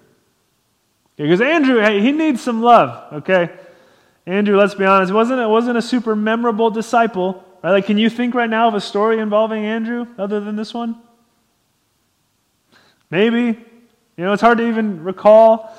Because 1.17 1.41
Andrew, 1.41 1.81
hey, 1.81 2.01
he 2.01 2.11
needs 2.11 2.43
some 2.43 2.61
love, 2.61 3.13
okay? 3.13 3.51
Andrew, 4.27 4.57
let's 4.57 4.75
be 4.75 4.85
honest, 4.85 5.13
wasn't, 5.13 5.41
it 5.41 5.47
wasn't 5.47 5.79
a 5.79 5.83
super 5.83 6.17
memorable 6.17 6.71
disciple. 6.71 7.45
Right? 7.63 7.71
Like, 7.71 7.87
can 7.87 7.99
you 7.99 8.11
think 8.11 8.35
right 8.35 8.51
now 8.51 8.69
of 8.69 8.75
a 8.75 8.81
story 8.81 9.19
involving 9.19 9.65
Andrew 9.65 10.07
other 10.19 10.41
than 10.41 10.57
this 10.57 10.75
one? 10.75 10.97
Maybe. 13.11 13.65
You 14.17 14.25
know, 14.25 14.33
it's 14.33 14.43
hard 14.43 14.59
to 14.59 14.69
even 14.69 15.05
recall. 15.05 15.73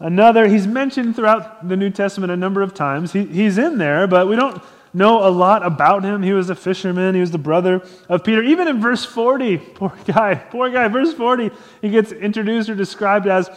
Another, 0.00 0.46
he's 0.46 0.66
mentioned 0.66 1.16
throughout 1.16 1.68
the 1.68 1.76
New 1.76 1.90
Testament 1.90 2.30
a 2.30 2.36
number 2.36 2.62
of 2.62 2.74
times. 2.74 3.12
He, 3.12 3.24
he's 3.24 3.58
in 3.58 3.78
there, 3.78 4.06
but 4.06 4.28
we 4.28 4.36
don't 4.36 4.62
know 4.98 5.26
a 5.26 5.30
lot 5.30 5.64
about 5.64 6.04
him. 6.04 6.22
He 6.22 6.32
was 6.32 6.50
a 6.50 6.54
fisherman, 6.54 7.14
he 7.14 7.20
was 7.20 7.30
the 7.30 7.38
brother 7.38 7.82
of 8.08 8.24
Peter. 8.24 8.42
Even 8.42 8.68
in 8.68 8.80
verse 8.80 9.04
40, 9.04 9.56
poor 9.74 9.92
guy, 10.04 10.34
poor 10.34 10.70
guy, 10.70 10.88
verse 10.88 11.14
40, 11.14 11.50
he 11.80 11.88
gets 11.88 12.12
introduced 12.12 12.68
or 12.68 12.74
described 12.74 13.26
as 13.26 13.48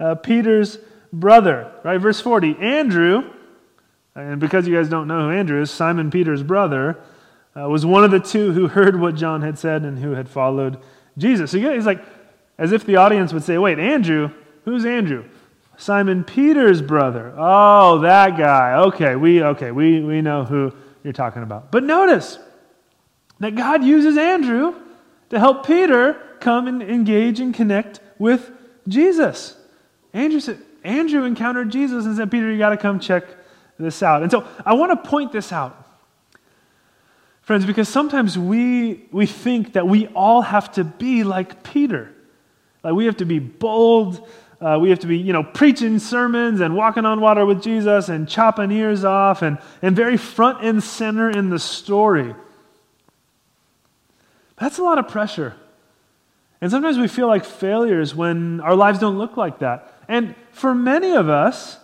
uh, 0.00 0.14
Peter's 0.14 0.78
brother, 1.12 1.70
right? 1.84 1.98
Verse 1.98 2.20
40, 2.20 2.56
Andrew, 2.60 3.30
and 4.14 4.40
because 4.40 4.66
you 4.66 4.74
guys 4.74 4.88
don't 4.88 5.08
know 5.08 5.28
who 5.28 5.30
Andrew 5.30 5.60
is, 5.60 5.70
Simon 5.70 6.10
Peter's 6.10 6.42
brother, 6.42 6.98
uh, 7.56 7.68
was 7.68 7.84
one 7.84 8.04
of 8.04 8.10
the 8.10 8.20
two 8.20 8.52
who 8.52 8.68
heard 8.68 8.98
what 8.98 9.14
John 9.14 9.42
had 9.42 9.58
said 9.58 9.82
and 9.82 9.98
who 9.98 10.12
had 10.12 10.28
followed 10.28 10.78
Jesus. 11.18 11.50
So 11.50 11.58
he's 11.58 11.86
like, 11.86 12.04
as 12.58 12.72
if 12.72 12.84
the 12.86 12.96
audience 12.96 13.32
would 13.32 13.42
say, 13.42 13.58
wait, 13.58 13.78
Andrew? 13.78 14.30
Who's 14.64 14.84
Andrew? 14.84 15.24
Simon 15.76 16.24
Peter's 16.24 16.80
brother. 16.80 17.34
Oh, 17.36 17.98
that 18.00 18.38
guy. 18.38 18.74
Okay, 18.74 19.16
we 19.16 19.42
okay, 19.42 19.70
we, 19.70 20.00
we 20.00 20.22
know 20.22 20.44
who 20.44 20.72
you're 21.04 21.12
talking 21.12 21.42
about. 21.42 21.70
But 21.70 21.84
notice 21.84 22.38
that 23.38 23.54
God 23.54 23.84
uses 23.84 24.16
Andrew 24.16 24.74
to 25.30 25.38
help 25.38 25.66
Peter 25.66 26.14
come 26.40 26.66
and 26.66 26.82
engage 26.82 27.38
and 27.38 27.54
connect 27.54 28.00
with 28.18 28.50
Jesus. 28.88 29.56
Andrew 30.12 30.40
said, 30.40 30.58
Andrew 30.82 31.24
encountered 31.24 31.70
Jesus 31.70 32.04
and 32.04 32.16
said, 32.16 32.30
Peter, 32.30 32.50
you 32.50 32.58
got 32.58 32.70
to 32.70 32.76
come 32.76 32.98
check 32.98 33.24
this 33.78 34.02
out. 34.02 34.22
And 34.22 34.30
so 34.30 34.46
I 34.64 34.74
want 34.74 34.90
to 34.92 35.08
point 35.08 35.32
this 35.32 35.52
out. 35.52 35.80
Friends, 37.42 37.66
because 37.66 37.88
sometimes 37.88 38.38
we, 38.38 39.06
we 39.12 39.26
think 39.26 39.74
that 39.74 39.86
we 39.86 40.06
all 40.08 40.40
have 40.40 40.72
to 40.72 40.84
be 40.84 41.24
like 41.24 41.62
Peter. 41.62 42.14
Like 42.82 42.94
we 42.94 43.06
have 43.06 43.18
to 43.18 43.26
be 43.26 43.38
bold 43.38 44.28
uh, 44.64 44.78
we 44.78 44.88
have 44.88 44.98
to 45.00 45.06
be, 45.06 45.18
you 45.18 45.34
know, 45.34 45.42
preaching 45.42 45.98
sermons 45.98 46.60
and 46.60 46.74
walking 46.74 47.04
on 47.04 47.20
water 47.20 47.44
with 47.44 47.62
Jesus 47.62 48.08
and 48.08 48.26
chopping 48.26 48.70
ears 48.70 49.04
off 49.04 49.42
and, 49.42 49.58
and 49.82 49.94
very 49.94 50.16
front 50.16 50.64
and 50.64 50.82
center 50.82 51.28
in 51.28 51.50
the 51.50 51.58
story. 51.58 52.34
That's 54.56 54.78
a 54.78 54.82
lot 54.82 54.98
of 54.98 55.06
pressure. 55.08 55.54
And 56.62 56.70
sometimes 56.70 56.96
we 56.96 57.08
feel 57.08 57.26
like 57.26 57.44
failures 57.44 58.14
when 58.14 58.62
our 58.62 58.74
lives 58.74 58.98
don't 58.98 59.18
look 59.18 59.36
like 59.36 59.58
that. 59.58 59.92
And 60.08 60.34
for 60.50 60.74
many 60.74 61.12
of 61.12 61.28
us, 61.28 61.76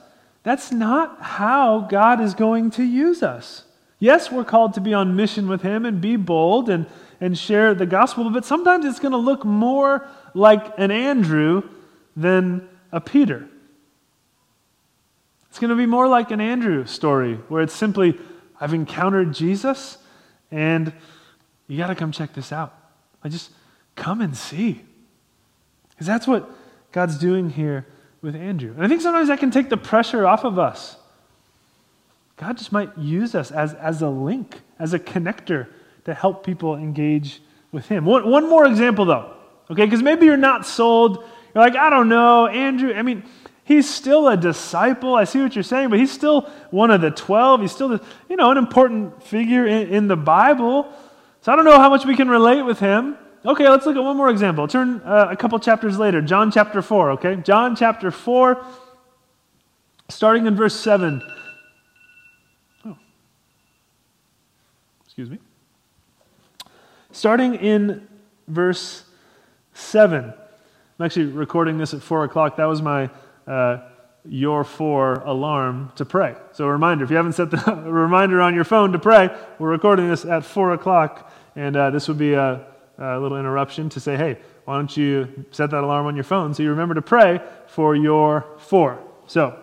that's 0.43 0.73
not 0.73 1.21
how 1.21 1.81
God 1.81 2.23
is 2.23 2.33
going 2.33 2.71
to 2.73 2.83
use 2.83 3.23
us. 3.23 3.65
Yes, 3.99 4.33
we're 4.33 4.45
called 4.45 4.73
to 4.75 4.81
be 4.81 4.95
on 4.95 5.17
mission 5.17 5.49
with 5.49 5.61
Him 5.61 5.85
and 5.85 6.01
be 6.01 6.17
bold 6.17 6.71
and, 6.71 6.87
and 7.21 7.37
share 7.37 7.75
the 7.75 7.85
gospel, 7.85 8.31
but 8.31 8.47
sometimes 8.47 8.87
it's 8.87 9.01
going 9.01 9.13
to 9.13 9.19
look 9.19 9.45
more 9.45 10.09
like 10.33 10.73
an 10.79 10.91
Andrew 10.91 11.69
than 12.17 12.67
a 12.93 13.01
Peter. 13.01 13.49
It's 15.49 15.59
going 15.59 15.71
to 15.71 15.77
be 15.77 15.87
more 15.87 16.07
like 16.07 16.31
an 16.31 16.41
Andrew 16.41 16.87
story 16.87 17.35
where 17.49 17.63
it's 17.63 17.75
simply, 17.75 18.19
I've 18.61 18.75
encountered 18.75 19.35
Jesus 19.35 19.99
and 20.51 20.93
you 21.67 21.77
got 21.77 21.89
to 21.89 21.95
come 21.95 22.13
check 22.13 22.35
this 22.35 22.53
out. 22.53 22.75
I 23.23 23.29
just 23.29 23.51
come 23.97 24.21
and 24.21 24.37
see. 24.37 24.83
Because 25.91 26.07
that's 26.07 26.27
what 26.27 26.51
God's 26.93 27.19
doing 27.19 27.51
here 27.51 27.87
with 28.23 28.35
Andrew. 28.35 28.73
And 28.73 28.85
I 28.85 28.89
think 28.89 29.01
sometimes 29.01 29.29
that 29.29 29.39
can 29.39 29.51
take 29.51 29.69
the 29.69 29.77
pressure 29.77 30.27
off 30.27 30.45
of 30.45 30.59
us. 30.59 30.97
God 32.37 32.57
just 32.57 32.73
might 32.73 32.97
use 32.97 33.35
us 33.35 33.51
as, 33.51 33.75
as 33.75 34.03
a 34.03 34.09
link, 34.09 34.61
as 34.79 34.95
a 34.95 34.99
connector 34.99 35.67
to 36.05 36.15
help 36.15 36.45
people 36.45 36.75
engage 36.77 37.43
with 37.71 37.87
Him. 37.87 38.05
One, 38.05 38.29
one 38.29 38.49
more 38.49 38.67
example, 38.67 39.05
though, 39.05 39.35
okay? 39.71 39.85
Because 39.85 40.03
maybe 40.03 40.27
you're 40.27 40.37
not 40.37 40.67
sold 40.67 41.25
you're 41.55 41.65
like, 41.65 41.77
I 41.77 41.91
don't 41.91 42.09
know, 42.09 42.47
Andrew. 42.47 42.93
I 42.93 43.03
mean, 43.03 43.25
he's 43.65 43.89
still 43.89 44.29
a 44.29 44.37
disciple. 44.37 45.15
I 45.15 45.25
see 45.25 45.41
what 45.41 45.55
you're 45.55 45.63
saying, 45.63 45.91
but 45.91 45.99
he's 45.99 46.13
still 46.13 46.43
one 46.71 46.91
of 46.91 47.01
the 47.01 47.11
12. 47.11 47.63
He's 47.63 47.73
still, 47.73 48.01
you 48.29 48.37
know, 48.37 48.51
an 48.51 48.59
important 48.59 49.23
figure 49.23 49.67
in, 49.67 49.89
in 49.89 50.09
the 50.09 50.17
Bible. 50.17 50.93
So 51.43 51.53
I 51.53 51.57
don't 51.57 51.65
know 51.65 51.79
how 51.79 51.89
much 51.89 52.05
we 52.05 52.17
can 52.17 52.29
relate 52.29 52.63
with 52.63 52.81
him. 52.81 53.17
Okay, 53.45 53.69
let's 53.69 53.87
look 53.87 53.97
at 53.97 54.03
one 54.03 54.17
more 54.17 54.29
example. 54.29 54.69
Turn 54.69 55.01
uh, 55.05 55.29
a 55.31 55.37
couple 55.37 55.59
chapters 55.59 55.99
later, 55.99 56.21
John 56.21 56.51
chapter 56.51 56.83
4, 56.83 57.13
okay? 57.13 57.37
John 57.37 57.75
chapter 57.75 58.11
4, 58.11 58.63
starting 60.11 60.47
in 60.47 60.57
verse 60.57 60.79
7. 60.79 61.23
Oh. 62.85 62.99
Excuse 65.07 65.31
me. 65.31 65.39
Starting 67.13 67.55
in 67.55 68.07
verse 68.47 69.05
7. 69.73 70.35
I'm 71.01 71.07
actually 71.07 71.33
recording 71.33 71.79
this 71.79 71.95
at 71.95 72.03
4 72.03 72.25
o'clock. 72.25 72.57
That 72.59 72.67
was 72.67 72.83
my 72.83 73.09
uh, 73.47 73.79
your 74.27 74.65
4 74.65 75.23
alarm 75.25 75.93
to 75.97 76.05
pray. 76.05 76.37
So, 76.53 76.67
a 76.67 76.71
reminder 76.71 77.05
if 77.05 77.11
you 77.11 77.17
haven't 77.17 77.33
set 77.33 77.51
the 77.51 77.57
reminder 77.87 78.43
on 78.43 78.55
your 78.55 78.65
phone 78.65 78.93
to 78.93 78.99
pray, 78.99 79.35
we're 79.59 79.71
recording 79.71 80.11
this 80.11 80.27
at 80.27 80.45
4 80.45 80.75
o'clock. 80.75 81.33
And 81.57 81.75
uh, 81.75 81.89
this 81.89 82.07
would 82.07 82.19
be 82.19 82.35
a, 82.35 82.67
a 82.99 83.19
little 83.19 83.39
interruption 83.39 83.89
to 83.89 83.99
say, 83.99 84.15
hey, 84.19 84.41
why 84.67 84.77
don't 84.77 84.95
you 84.95 85.47
set 85.53 85.71
that 85.71 85.83
alarm 85.83 86.05
on 86.05 86.17
your 86.17 86.25
phone 86.25 86.53
so 86.53 86.63
you 86.63 86.69
remember 86.69 86.95
to 86.97 87.01
pray 87.01 87.41
for 87.67 87.97
your 87.97 88.45
4? 88.59 89.03
So, 89.27 89.59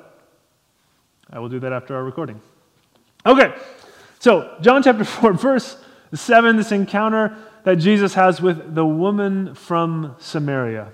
I 1.30 1.38
will 1.38 1.50
do 1.50 1.60
that 1.60 1.72
after 1.72 1.96
our 1.96 2.04
recording. 2.04 2.42
Okay, 3.28 3.54
so 4.18 4.58
John 4.62 4.82
chapter 4.82 5.04
4, 5.04 5.34
verse 5.34 5.78
7, 6.16 6.56
this 6.56 6.72
encounter 6.72 7.38
that 7.64 7.76
Jesus 7.76 8.16
has 8.16 8.42
with 8.42 8.74
the 8.74 8.88
woman 8.88 9.54
from 9.54 10.16
Samaria. 10.18 10.94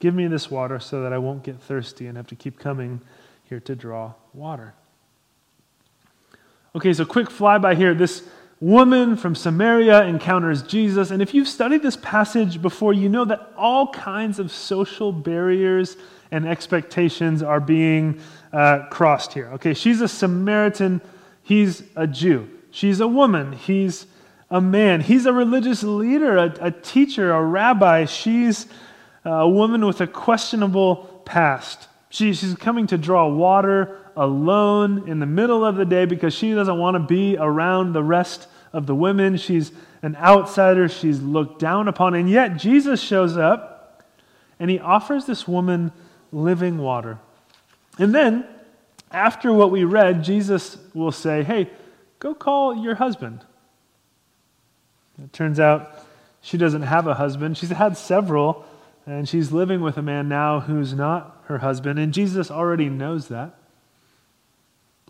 give 0.00 0.14
me 0.14 0.26
this 0.26 0.50
water 0.50 0.78
so 0.78 1.02
that 1.02 1.12
I 1.12 1.18
won't 1.18 1.42
get 1.42 1.60
thirsty 1.60 2.06
and 2.06 2.16
have 2.16 2.26
to 2.28 2.34
keep 2.34 2.58
coming 2.58 3.00
here 3.44 3.60
to 3.60 3.74
draw 3.74 4.12
water. 4.34 4.74
Okay, 6.74 6.92
so 6.92 7.04
quick 7.04 7.28
flyby 7.28 7.76
here. 7.76 7.94
This 7.94 8.22
woman 8.60 9.16
from 9.16 9.34
Samaria 9.34 10.04
encounters 10.04 10.62
Jesus. 10.62 11.10
And 11.10 11.22
if 11.22 11.32
you've 11.34 11.48
studied 11.48 11.82
this 11.82 11.96
passage 11.96 12.60
before, 12.60 12.92
you 12.92 13.08
know 13.08 13.24
that 13.24 13.52
all 13.56 13.92
kinds 13.92 14.38
of 14.38 14.50
social 14.50 15.12
barriers 15.12 15.96
and 16.30 16.46
expectations 16.46 17.42
are 17.42 17.60
being 17.60 18.20
uh, 18.52 18.86
crossed 18.90 19.32
here. 19.32 19.48
Okay, 19.54 19.74
she's 19.74 20.00
a 20.00 20.08
Samaritan, 20.08 21.00
he's 21.42 21.82
a 21.94 22.06
Jew. 22.06 22.50
She's 22.70 23.00
a 23.00 23.08
woman, 23.08 23.52
he's 23.52 24.06
a 24.50 24.60
man. 24.60 25.00
He's 25.00 25.26
a 25.26 25.32
religious 25.32 25.82
leader, 25.82 26.36
a, 26.36 26.54
a 26.60 26.70
teacher, 26.70 27.32
a 27.32 27.42
rabbi. 27.42 28.04
She's 28.04 28.66
a 29.26 29.48
woman 29.48 29.84
with 29.84 30.00
a 30.00 30.06
questionable 30.06 31.20
past. 31.24 31.88
She, 32.10 32.32
she's 32.32 32.54
coming 32.54 32.86
to 32.88 32.98
draw 32.98 33.28
water 33.28 34.00
alone 34.16 35.08
in 35.08 35.18
the 35.18 35.26
middle 35.26 35.64
of 35.64 35.76
the 35.76 35.84
day 35.84 36.04
because 36.04 36.32
she 36.32 36.54
doesn't 36.54 36.78
want 36.78 36.94
to 36.94 37.00
be 37.00 37.36
around 37.36 37.92
the 37.92 38.02
rest 38.02 38.48
of 38.72 38.86
the 38.86 38.94
women. 38.94 39.36
She's 39.36 39.72
an 40.02 40.16
outsider. 40.16 40.88
She's 40.88 41.20
looked 41.20 41.58
down 41.58 41.88
upon. 41.88 42.14
And 42.14 42.30
yet, 42.30 42.56
Jesus 42.56 43.00
shows 43.02 43.36
up 43.36 44.04
and 44.60 44.70
he 44.70 44.78
offers 44.78 45.26
this 45.26 45.48
woman 45.48 45.92
living 46.32 46.78
water. 46.78 47.18
And 47.98 48.14
then, 48.14 48.46
after 49.10 49.52
what 49.52 49.70
we 49.70 49.84
read, 49.84 50.22
Jesus 50.22 50.78
will 50.94 51.12
say, 51.12 51.42
Hey, 51.42 51.68
go 52.20 52.32
call 52.32 52.76
your 52.76 52.94
husband. 52.94 53.44
It 55.22 55.32
turns 55.32 55.58
out 55.58 56.06
she 56.42 56.56
doesn't 56.58 56.82
have 56.82 57.06
a 57.06 57.14
husband. 57.14 57.58
She's 57.58 57.70
had 57.70 57.96
several, 57.96 58.64
and 59.06 59.28
she's 59.28 59.52
living 59.52 59.80
with 59.80 59.96
a 59.96 60.02
man 60.02 60.28
now 60.28 60.60
who's 60.60 60.92
not 60.92 61.42
her 61.44 61.58
husband. 61.58 61.98
And 61.98 62.12
Jesus 62.12 62.50
already 62.50 62.88
knows 62.88 63.28
that. 63.28 63.56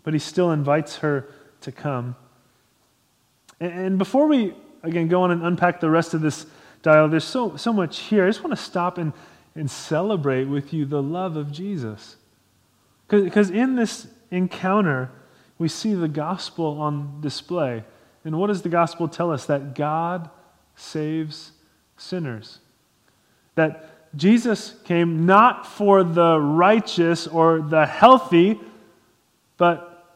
But 0.03 0.13
he 0.13 0.19
still 0.19 0.51
invites 0.51 0.97
her 0.97 1.27
to 1.61 1.71
come. 1.71 2.15
And 3.59 3.97
before 3.97 4.27
we, 4.27 4.53
again, 4.83 5.07
go 5.07 5.23
on 5.23 5.31
and 5.31 5.43
unpack 5.43 5.79
the 5.79 5.89
rest 5.89 6.13
of 6.13 6.21
this 6.21 6.45
dialogue, 6.83 7.09
there's 7.11 7.23
so, 7.23 7.57
so 7.57 7.73
much 7.73 7.99
here. 8.01 8.25
I 8.25 8.29
just 8.29 8.43
want 8.43 8.55
to 8.55 8.63
stop 8.63 8.99
and, 8.99 9.13
and 9.55 9.69
celebrate 9.69 10.45
with 10.45 10.73
you 10.73 10.85
the 10.85 11.01
love 11.01 11.35
of 11.35 11.51
Jesus. 11.51 12.17
Because 13.07 13.49
in 13.49 13.75
this 13.75 14.07
encounter, 14.29 15.09
we 15.57 15.67
see 15.67 15.95
the 15.95 16.07
gospel 16.07 16.79
on 16.79 17.19
display. 17.19 17.83
And 18.23 18.37
what 18.37 18.47
does 18.47 18.61
the 18.61 18.69
gospel 18.69 19.07
tell 19.07 19.31
us? 19.31 19.45
That 19.45 19.73
God 19.73 20.29
saves 20.75 21.53
sinners. 21.97 22.59
That 23.57 23.89
Jesus 24.15 24.75
came 24.85 25.25
not 25.25 25.67
for 25.67 26.03
the 26.03 26.39
righteous 26.39 27.27
or 27.27 27.59
the 27.61 27.85
healthy, 27.85 28.59
but 29.57 30.15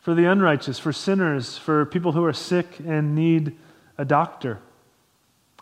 for 0.00 0.14
the 0.14 0.26
unrighteous, 0.26 0.78
for 0.78 0.92
sinners, 0.92 1.56
for 1.56 1.86
people 1.86 2.12
who 2.12 2.24
are 2.24 2.32
sick 2.32 2.78
and 2.86 3.14
need 3.14 3.56
a 3.96 4.04
doctor. 4.04 4.60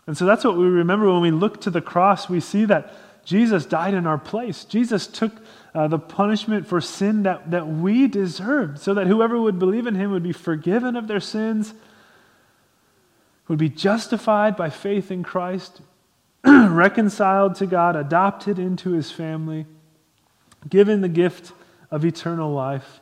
And 0.05 0.17
so 0.17 0.25
that's 0.25 0.43
what 0.43 0.57
we 0.57 0.65
remember 0.65 1.11
when 1.11 1.21
we 1.21 1.31
look 1.31 1.61
to 1.61 1.69
the 1.69 1.81
cross. 1.81 2.27
We 2.27 2.41
see 2.41 2.65
that 2.65 2.93
Jesus 3.23 3.65
died 3.65 3.93
in 3.93 4.05
our 4.05 4.17
place. 4.17 4.65
Jesus 4.65 5.07
took 5.07 5.31
uh, 5.73 5.87
the 5.87 5.99
punishment 5.99 6.67
for 6.67 6.81
sin 6.81 7.23
that, 7.23 7.51
that 7.51 7.67
we 7.67 8.09
deserved, 8.09 8.79
so 8.79 8.93
that 8.93 9.07
whoever 9.07 9.39
would 9.39 9.59
believe 9.59 9.87
in 9.87 9.95
him 9.95 10.11
would 10.11 10.23
be 10.23 10.33
forgiven 10.33 10.97
of 10.97 11.07
their 11.07 11.21
sins, 11.21 11.73
would 13.47 13.59
be 13.59 13.69
justified 13.69 14.57
by 14.57 14.69
faith 14.69 15.09
in 15.09 15.23
Christ, 15.23 15.81
reconciled 16.45 17.55
to 17.55 17.65
God, 17.65 17.95
adopted 17.95 18.59
into 18.59 18.91
his 18.91 19.11
family, 19.11 19.65
given 20.69 21.01
the 21.01 21.09
gift 21.09 21.53
of 21.89 22.03
eternal 22.03 22.51
life. 22.51 22.99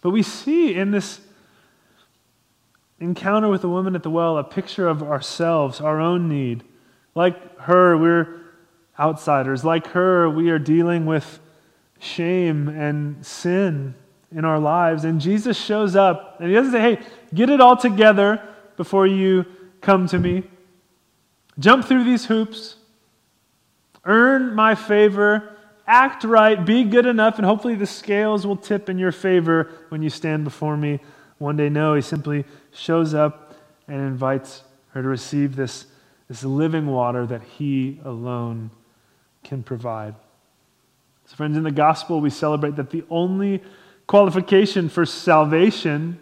But 0.00 0.10
we 0.10 0.22
see 0.22 0.74
in 0.74 0.90
this 0.90 1.20
encounter 3.00 3.48
with 3.48 3.62
the 3.62 3.68
woman 3.68 3.94
at 3.94 4.02
the 4.02 4.10
well 4.10 4.38
a 4.38 4.44
picture 4.44 4.88
of 4.88 5.02
ourselves, 5.02 5.80
our 5.80 6.00
own 6.00 6.28
need. 6.28 6.62
Like 7.14 7.58
her, 7.60 7.96
we're 7.96 8.40
outsiders. 8.98 9.64
Like 9.64 9.88
her, 9.88 10.28
we 10.28 10.50
are 10.50 10.58
dealing 10.58 11.06
with 11.06 11.40
shame 11.98 12.68
and 12.68 13.24
sin 13.24 13.94
in 14.30 14.44
our 14.44 14.58
lives. 14.58 15.04
And 15.04 15.20
Jesus 15.20 15.56
shows 15.56 15.96
up 15.96 16.36
and 16.40 16.48
he 16.48 16.54
doesn't 16.54 16.72
say, 16.72 16.80
hey, 16.80 17.06
get 17.32 17.50
it 17.50 17.60
all 17.60 17.76
together 17.76 18.42
before 18.76 19.06
you 19.06 19.46
come 19.80 20.06
to 20.08 20.18
me. 20.18 20.44
Jump 21.58 21.84
through 21.84 22.04
these 22.04 22.26
hoops, 22.26 22.76
earn 24.04 24.54
my 24.54 24.74
favor, 24.74 25.56
act 25.86 26.24
right, 26.24 26.64
be 26.64 26.84
good 26.84 27.06
enough, 27.06 27.38
and 27.38 27.46
hopefully 27.46 27.74
the 27.74 27.86
scales 27.86 28.46
will 28.46 28.56
tip 28.56 28.88
in 28.88 28.98
your 28.98 29.12
favor 29.12 29.70
when 29.90 30.02
you 30.02 30.10
stand 30.10 30.44
before 30.44 30.76
me 30.76 31.00
one 31.38 31.56
day. 31.56 31.68
No, 31.68 31.94
he 31.94 32.00
simply 32.00 32.44
shows 32.72 33.14
up 33.14 33.54
and 33.86 33.98
invites 33.98 34.62
her 34.90 35.02
to 35.02 35.08
receive 35.08 35.56
this, 35.56 35.86
this 36.28 36.42
living 36.42 36.86
water 36.86 37.26
that 37.26 37.42
he 37.42 38.00
alone 38.04 38.70
can 39.42 39.62
provide. 39.62 40.14
So, 41.26 41.36
friends, 41.36 41.56
in 41.56 41.62
the 41.62 41.70
gospel, 41.70 42.20
we 42.20 42.30
celebrate 42.30 42.76
that 42.76 42.90
the 42.90 43.04
only 43.10 43.62
qualification 44.06 44.88
for 44.88 45.06
salvation, 45.06 46.18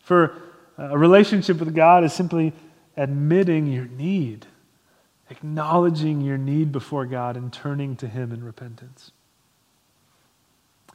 for 0.00 0.42
uh, 0.78 0.90
a 0.90 0.98
relationship 0.98 1.58
with 1.58 1.74
God, 1.74 2.04
is 2.04 2.12
simply 2.12 2.52
admitting 2.96 3.66
your 3.66 3.86
need, 3.86 4.46
acknowledging 5.30 6.20
your 6.20 6.38
need 6.38 6.72
before 6.72 7.06
God, 7.06 7.36
and 7.36 7.52
turning 7.52 7.96
to 7.96 8.08
Him 8.08 8.32
in 8.32 8.44
repentance. 8.44 9.12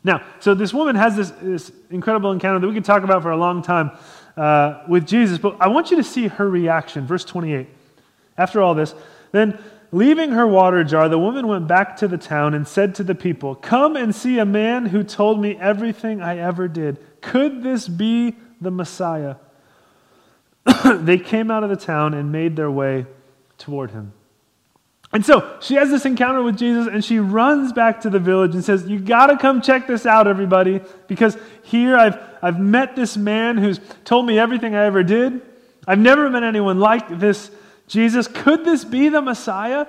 Now, 0.04 0.24
so 0.40 0.54
this 0.54 0.74
woman 0.74 0.96
has 0.96 1.16
this, 1.16 1.32
this 1.42 1.72
incredible 1.90 2.32
encounter 2.32 2.60
that 2.60 2.68
we 2.68 2.74
could 2.74 2.86
talk 2.86 3.04
about 3.04 3.24
for 3.24 3.32
a 3.32 3.38
long 3.38 3.64
time 3.64 3.92
uh, 4.38 4.84
with 4.88 5.08
Jesus, 5.08 5.38
but 5.40 5.58
I 5.60 5.68
want 5.68 5.90
you 5.90 5.98
to 5.98 6.04
see 6.04 6.28
her 6.28 6.48
reaction. 6.48 7.08
Verse 7.08 7.26
28. 7.26 7.68
After 8.38 8.62
all 8.62 8.76
this, 8.76 8.94
then 9.32 9.58
Leaving 9.96 10.32
her 10.32 10.46
water 10.46 10.84
jar, 10.84 11.08
the 11.08 11.18
woman 11.18 11.48
went 11.48 11.70
back 11.70 11.96
to 11.96 12.08
the 12.10 12.18
town 12.18 12.54
and 12.54 12.68
said 12.68 12.96
to 12.96 13.04
the 13.04 13.16
people, 13.16 13.56
Come 13.56 13.96
and 13.96 14.14
see 14.14 14.40
a 14.40 14.46
man 14.46 14.88
who 14.88 15.04
told 15.04 15.40
me 15.40 15.56
everything 15.56 16.22
I 16.22 16.38
ever 16.38 16.68
did. 16.68 17.00
Could 17.22 17.64
this 17.64 17.88
be 17.88 18.36
the 18.60 18.72
Messiah? 18.72 19.36
they 20.86 21.18
came 21.18 21.52
out 21.52 21.64
of 21.64 21.70
the 21.70 21.76
town 21.76 22.14
and 22.14 22.32
made 22.32 22.56
their 22.56 22.72
way 22.72 23.06
toward 23.58 23.92
him. 23.92 24.14
And 25.14 25.26
so 25.26 25.58
she 25.62 25.76
has 25.76 25.90
this 25.90 26.06
encounter 26.06 26.42
with 26.44 26.58
Jesus 26.58 26.88
and 26.88 27.04
she 27.04 27.20
runs 27.20 27.72
back 27.72 28.02
to 28.02 28.10
the 28.10 28.20
village 28.20 28.54
and 28.54 28.64
says, 28.64 28.88
You 28.88 29.00
got 29.00 29.28
to 29.28 29.38
come 29.38 29.62
check 29.62 29.88
this 29.88 30.06
out, 30.06 30.28
everybody, 30.28 30.82
because 31.08 31.38
here 31.64 31.96
I've, 31.96 32.20
I've 32.42 32.60
met 32.60 32.96
this 32.96 33.16
man 33.16 33.58
who's 33.58 33.80
told 34.04 34.26
me 34.26 34.38
everything 34.38 34.76
I 34.76 34.86
ever 34.86 35.04
did. 35.04 35.42
I've 35.88 36.00
never 36.00 36.30
met 36.30 36.44
anyone 36.44 36.80
like 36.80 37.20
this 37.20 37.50
Jesus. 37.88 38.28
Could 38.28 38.66
this 38.66 38.84
be 38.84 39.10
the 39.10 39.22
Messiah? 39.22 39.86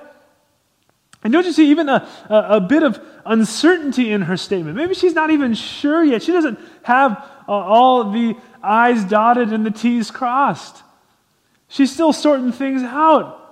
And 1.24 1.32
don't 1.32 1.44
you 1.44 1.52
see 1.52 1.70
even 1.70 1.88
a, 1.88 2.08
a, 2.28 2.34
a, 2.34 2.60
bit 2.60 2.84
of 2.84 3.00
uncertainty 3.24 4.12
in 4.12 4.22
her 4.22 4.36
statement? 4.36 4.76
Maybe 4.76 4.94
she's 4.94 5.14
not 5.14 5.30
even 5.30 5.54
sure 5.54 6.04
yet. 6.04 6.22
She 6.22 6.30
doesn't 6.30 6.60
have 6.84 7.12
uh, 7.48 7.52
all 7.52 8.12
the 8.12 8.36
I's 8.66 9.04
dotted 9.04 9.52
and 9.52 9.64
the 9.64 9.70
T's 9.70 10.10
crossed. 10.10 10.82
She's 11.68 11.92
still 11.92 12.12
sorting 12.12 12.52
things 12.52 12.82
out. 12.82 13.42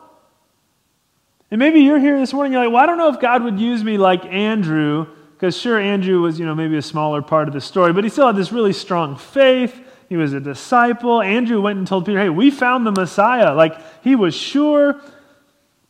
And 1.51 1.59
maybe 1.59 1.81
you're 1.81 1.99
here 1.99 2.19
this 2.19 2.33
morning, 2.33 2.53
you're 2.53 2.65
like, 2.65 2.73
well, 2.73 2.83
I 2.83 2.87
don't 2.87 2.99
know 2.99 3.13
if 3.13 3.21
God 3.21 3.45
would 3.45 3.61
use 3.61 3.85
me 3.85 3.97
like 3.97 4.25
Andrew, 4.25 5.07
because 5.35 5.57
sure, 5.57 5.79
Andrew 5.79 6.21
was, 6.21 6.39
you 6.39 6.47
know, 6.47 6.55
maybe 6.55 6.77
a 6.77 6.83
smaller 6.83 7.23
part 7.23 7.49
of 7.49 7.55
the 7.55 7.61
story, 7.61 7.93
but 7.93 8.03
he 8.03 8.11
still 8.11 8.27
had 8.27 8.37
this 8.37 8.51
really 8.51 8.73
strong 8.73 9.17
faith. 9.17 9.81
He 10.09 10.17
was 10.17 10.33
a 10.33 10.41
disciple. 10.41 11.21
Andrew 11.21 11.61
went 11.61 11.79
and 11.79 11.87
told 11.87 12.07
Peter, 12.07 12.19
hey, 12.19 12.29
we 12.29 12.51
found 12.51 12.87
the 12.87 12.93
Messiah. 12.93 13.55
Like, 13.55 13.81
he 14.03 14.17
was 14.17 14.35
sure. 14.35 15.01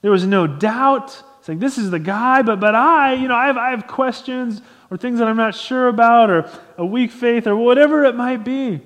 There 0.03 0.11
was 0.11 0.27
no 0.27 0.47
doubt. 0.47 1.23
It's 1.39 1.49
like, 1.49 1.61
this 1.61 1.79
is 1.79 1.91
the 1.91 1.99
guy, 1.99 2.43
but, 2.43 2.61
but 2.61 2.75
I, 2.75 3.15
you 3.15 3.29
know, 3.29 3.35
I 3.35 3.47
have, 3.47 3.57
I 3.57 3.71
have 3.71 3.87
questions 3.87 4.61
or 4.91 4.97
things 4.97 5.19
that 5.19 5.29
I'm 5.29 5.37
not 5.37 5.55
sure 5.55 5.89
about 5.89 6.31
or 6.31 6.51
a 6.79 6.87
weak 6.87 7.11
faith 7.11 7.47
or 7.47 7.57
whatever 7.57 8.05
it 8.05 8.15
might 8.15 8.45
be. 8.45 8.81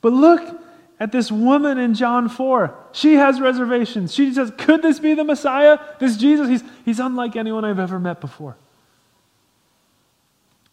But 0.00 0.12
look 0.12 0.60
at 1.00 1.12
this 1.12 1.30
woman 1.30 1.78
in 1.78 1.94
John 1.94 2.28
4. 2.28 2.74
She 2.92 3.14
has 3.14 3.40
reservations. 3.40 4.14
She 4.14 4.32
says, 4.32 4.52
Could 4.56 4.82
this 4.82 4.98
be 4.98 5.14
the 5.14 5.24
Messiah? 5.24 5.78
This 5.98 6.16
Jesus, 6.16 6.48
he's, 6.48 6.62
he's 6.84 7.00
unlike 7.00 7.36
anyone 7.36 7.64
I've 7.64 7.78
ever 7.78 7.98
met 7.98 8.20
before. 8.20 8.56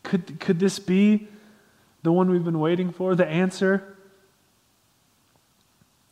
Could, 0.03 0.39
could 0.39 0.59
this 0.59 0.79
be 0.79 1.27
the 2.05 2.11
one 2.11 2.29
we've 2.29 2.45
been 2.45 2.59
waiting 2.59 2.91
for, 2.91 3.15
the 3.15 3.25
answer. 3.25 3.97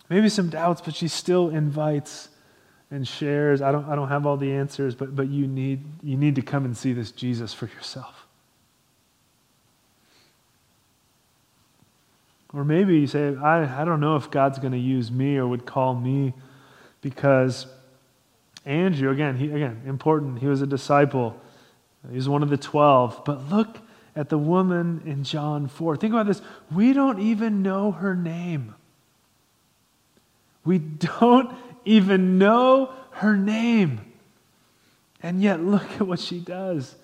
Maybe 0.10 0.28
some 0.28 0.50
doubts, 0.50 0.82
but 0.82 0.96
she 0.96 1.08
still 1.08 1.50
invites 1.50 2.30
and 2.92 3.08
shares. 3.08 3.62
I 3.62 3.72
don't, 3.72 3.86
I 3.86 3.96
don't 3.96 4.10
have 4.10 4.26
all 4.26 4.36
the 4.36 4.52
answers, 4.52 4.96
but, 4.96 5.16
but 5.16 5.30
you, 5.30 5.48
need, 5.48 5.86
you 6.02 6.18
need 6.18 6.36
to 6.36 6.42
come 6.42 6.66
and 6.66 6.76
see 6.76 6.94
this 6.94 7.12
Jesus 7.12 7.54
for 7.54 7.68
yourself. 7.68 8.23
Or 12.54 12.64
maybe 12.64 13.00
you 13.00 13.08
say, 13.08 13.36
I, 13.36 13.82
I 13.82 13.86
don't 13.86 14.00
know 14.00 14.16
if 14.16 14.30
God's 14.30 14.60
going 14.60 14.74
to 14.74 14.80
use 14.80 15.12
me 15.12 15.38
or 15.38 15.48
would 15.48 15.66
call 15.66 15.96
me 15.96 16.34
because 17.02 17.66
Andrew, 18.66 19.10
again, 19.12 19.38
he, 19.38 19.52
again, 19.52 19.82
important, 19.86 20.40
he 20.40 20.48
was 20.48 20.62
a 20.62 20.68
disciple. 20.68 21.36
He 22.10 22.16
was 22.16 22.30
one 22.30 22.44
of 22.44 22.50
the 22.50 22.58
12. 22.58 23.24
But 23.26 23.50
look 23.50 23.80
at 24.16 24.30
the 24.30 24.38
woman 24.38 25.02
in 25.06 25.24
John 25.24 25.68
4. 25.68 25.98
Think 25.98 26.14
about 26.14 26.28
this. 26.28 26.42
We 26.72 26.94
don't 26.94 27.20
even 27.20 27.64
know 27.64 27.92
her 27.92 28.16
name. 28.16 28.76
We 30.64 30.78
don't 30.78 31.54
even 31.86 32.38
know 32.38 32.94
her 33.12 33.36
name. 33.36 34.00
And 35.22 35.42
yet, 35.42 35.62
look 35.62 35.84
at 35.94 36.08
what 36.08 36.20
she 36.20 36.40
does. 36.40 36.96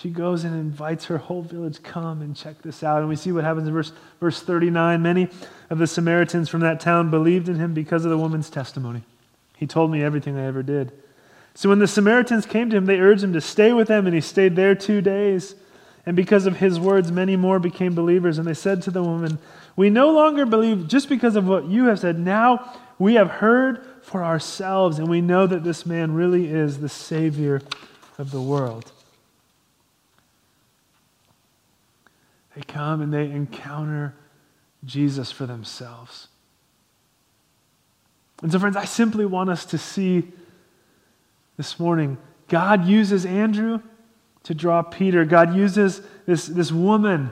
She 0.00 0.10
goes 0.10 0.44
and 0.44 0.54
invites 0.54 1.06
her 1.06 1.18
whole 1.18 1.42
village, 1.42 1.82
come 1.82 2.22
and 2.22 2.36
check 2.36 2.62
this 2.62 2.84
out. 2.84 3.00
And 3.00 3.08
we 3.08 3.16
see 3.16 3.32
what 3.32 3.42
happens 3.42 3.66
in 3.66 3.74
verse, 3.74 3.90
verse 4.20 4.40
39. 4.40 5.02
Many 5.02 5.28
of 5.70 5.78
the 5.78 5.88
Samaritans 5.88 6.48
from 6.48 6.60
that 6.60 6.78
town 6.78 7.10
believed 7.10 7.48
in 7.48 7.56
him 7.56 7.74
because 7.74 8.04
of 8.04 8.10
the 8.12 8.18
woman's 8.18 8.48
testimony. 8.48 9.02
He 9.56 9.66
told 9.66 9.90
me 9.90 10.04
everything 10.04 10.38
I 10.38 10.46
ever 10.46 10.62
did. 10.62 10.92
So 11.54 11.68
when 11.68 11.80
the 11.80 11.88
Samaritans 11.88 12.46
came 12.46 12.70
to 12.70 12.76
him, 12.76 12.86
they 12.86 13.00
urged 13.00 13.24
him 13.24 13.32
to 13.32 13.40
stay 13.40 13.72
with 13.72 13.88
them, 13.88 14.06
and 14.06 14.14
he 14.14 14.20
stayed 14.20 14.54
there 14.54 14.76
two 14.76 15.00
days. 15.00 15.56
And 16.06 16.14
because 16.14 16.46
of 16.46 16.58
his 16.58 16.78
words, 16.78 17.10
many 17.10 17.34
more 17.34 17.58
became 17.58 17.96
believers. 17.96 18.38
And 18.38 18.46
they 18.46 18.54
said 18.54 18.82
to 18.82 18.92
the 18.92 19.02
woman, 19.02 19.40
We 19.74 19.90
no 19.90 20.12
longer 20.12 20.46
believe 20.46 20.86
just 20.86 21.08
because 21.08 21.34
of 21.34 21.48
what 21.48 21.64
you 21.64 21.86
have 21.86 21.98
said. 21.98 22.20
Now 22.20 22.72
we 23.00 23.14
have 23.14 23.30
heard 23.30 23.84
for 24.02 24.22
ourselves, 24.22 25.00
and 25.00 25.08
we 25.08 25.20
know 25.20 25.48
that 25.48 25.64
this 25.64 25.84
man 25.84 26.14
really 26.14 26.46
is 26.46 26.78
the 26.78 26.88
Savior 26.88 27.62
of 28.16 28.30
the 28.30 28.40
world. 28.40 28.92
They 32.58 32.64
come 32.64 33.02
and 33.02 33.14
they 33.14 33.30
encounter 33.30 34.16
Jesus 34.84 35.30
for 35.30 35.46
themselves. 35.46 36.26
And 38.42 38.50
so, 38.50 38.58
friends, 38.58 38.76
I 38.76 38.84
simply 38.84 39.24
want 39.24 39.48
us 39.48 39.64
to 39.66 39.78
see 39.78 40.24
this 41.56 41.78
morning 41.78 42.18
God 42.48 42.84
uses 42.84 43.24
Andrew 43.24 43.80
to 44.42 44.54
draw 44.54 44.82
Peter. 44.82 45.24
God 45.24 45.54
uses 45.54 46.02
this, 46.26 46.46
this 46.46 46.72
woman 46.72 47.30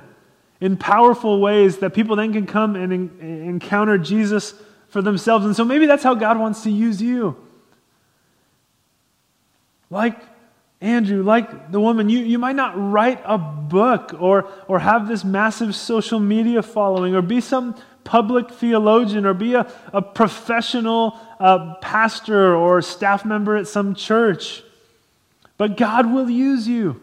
in 0.61 0.77
powerful 0.77 1.41
ways 1.41 1.79
that 1.79 1.91
people 1.93 2.15
then 2.15 2.33
can 2.33 2.47
come 2.47 2.77
and 2.77 2.93
en- 2.93 3.19
encounter 3.21 3.99
Jesus 3.99 4.55
for 4.91 5.03
themselves. 5.03 5.45
And 5.45 5.57
so 5.57 5.65
maybe 5.65 5.87
that's 5.87 6.05
how 6.05 6.15
God 6.15 6.39
wants 6.39 6.63
to 6.63 6.71
use 6.71 7.03
you. 7.03 7.37
Like 9.91 10.21
Andrew, 10.81 11.23
like 11.23 11.73
the 11.73 11.81
woman, 11.81 12.09
you, 12.11 12.19
you 12.19 12.39
might 12.39 12.57
not 12.57 12.75
write 12.77 13.23
a 13.25 13.39
book 13.39 14.15
or, 14.19 14.51
or 14.69 14.79
have 14.79 15.09
this 15.09 15.25
massive 15.25 15.75
social 15.75 16.21
media 16.21 16.63
following 16.63 17.15
or 17.15 17.23
be 17.23 17.41
some 17.41 17.75
public 18.05 18.51
theologian 18.51 19.25
or 19.25 19.35
be 19.35 19.55
a, 19.55 19.71
a 19.93 20.03
professional 20.03 21.19
uh, 21.41 21.75
pastor 21.77 22.55
or 22.55 22.83
staff 22.83 23.25
member 23.25 23.57
at 23.57 23.67
some 23.67 23.95
church. 23.95 24.63
But 25.57 25.77
God 25.77 26.13
will 26.13 26.29
use 26.29 26.69
you 26.69 27.01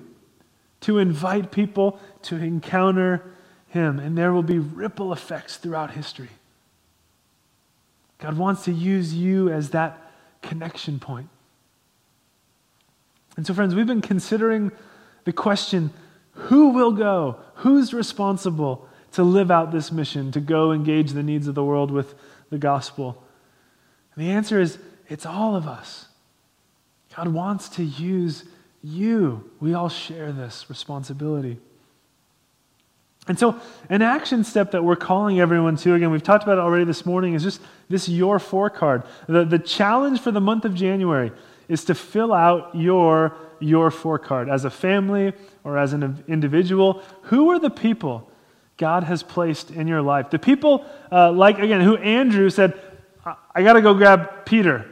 to 0.81 0.99
invite 0.99 1.51
people 1.51 1.99
to 2.23 2.35
encounter 2.35 3.23
Him, 3.69 3.99
and 3.99 4.17
there 4.17 4.33
will 4.33 4.43
be 4.43 4.59
ripple 4.59 5.11
effects 5.11 5.57
throughout 5.57 5.91
history. 5.91 6.29
God 8.19 8.37
wants 8.37 8.65
to 8.65 8.71
use 8.71 9.13
you 9.13 9.49
as 9.49 9.71
that 9.71 9.99
connection 10.41 10.99
point. 10.99 11.29
And 13.35 13.47
so, 13.47 13.53
friends, 13.53 13.75
we've 13.75 13.87
been 13.87 14.01
considering 14.01 14.71
the 15.23 15.33
question 15.33 15.91
who 16.33 16.69
will 16.69 16.91
go? 16.91 17.37
Who's 17.55 17.93
responsible 17.93 18.87
to 19.13 19.23
live 19.23 19.51
out 19.51 19.71
this 19.71 19.91
mission, 19.91 20.31
to 20.31 20.39
go 20.39 20.71
engage 20.71 21.11
the 21.11 21.23
needs 21.23 21.47
of 21.47 21.55
the 21.55 21.63
world 21.63 21.91
with 21.91 22.15
the 22.49 22.57
gospel? 22.57 23.23
And 24.15 24.25
the 24.25 24.31
answer 24.31 24.59
is 24.59 24.77
it's 25.07 25.25
all 25.25 25.55
of 25.55 25.67
us. 25.67 26.07
God 27.15 27.27
wants 27.27 27.69
to 27.69 27.83
use 27.83 28.45
you. 28.83 29.49
We 29.59 29.73
all 29.73 29.89
share 29.89 30.31
this 30.31 30.65
responsibility. 30.69 31.59
And 33.27 33.39
so, 33.39 33.59
an 33.89 34.01
action 34.01 34.43
step 34.43 34.71
that 34.71 34.83
we're 34.83 34.97
calling 34.97 35.39
everyone 35.39 35.77
to, 35.77 35.93
again, 35.93 36.11
we've 36.11 36.23
talked 36.23 36.43
about 36.43 36.57
it 36.57 36.61
already 36.61 36.83
this 36.83 37.05
morning, 37.05 37.35
is 37.35 37.43
just 37.43 37.61
this 37.87 38.09
Your 38.09 38.37
Four 38.37 38.69
card. 38.69 39.03
The, 39.27 39.45
the 39.45 39.59
challenge 39.59 40.19
for 40.19 40.31
the 40.31 40.41
month 40.41 40.65
of 40.65 40.73
January 40.73 41.31
is 41.67 41.85
to 41.85 41.95
fill 41.95 42.33
out 42.33 42.75
your 42.75 43.35
Your 43.59 43.91
four 43.91 44.19
card. 44.19 44.49
As 44.49 44.65
a 44.65 44.69
family 44.69 45.31
or 45.63 45.77
as 45.77 45.93
an 45.93 46.23
individual, 46.27 47.01
who 47.31 47.51
are 47.51 47.59
the 47.59 47.69
people 47.69 48.29
God 48.75 49.03
has 49.03 49.23
placed 49.23 49.71
in 49.71 49.87
your 49.87 50.01
life? 50.01 50.29
The 50.31 50.39
people, 50.39 50.83
uh, 51.09 51.31
like, 51.31 51.59
again, 51.59 51.79
who 51.79 51.95
Andrew 51.95 52.49
said, 52.49 52.73
I, 53.23 53.35
I 53.55 53.63
got 53.63 53.73
to 53.73 53.81
go 53.81 53.93
grab 53.93 54.45
Peter. 54.45 54.85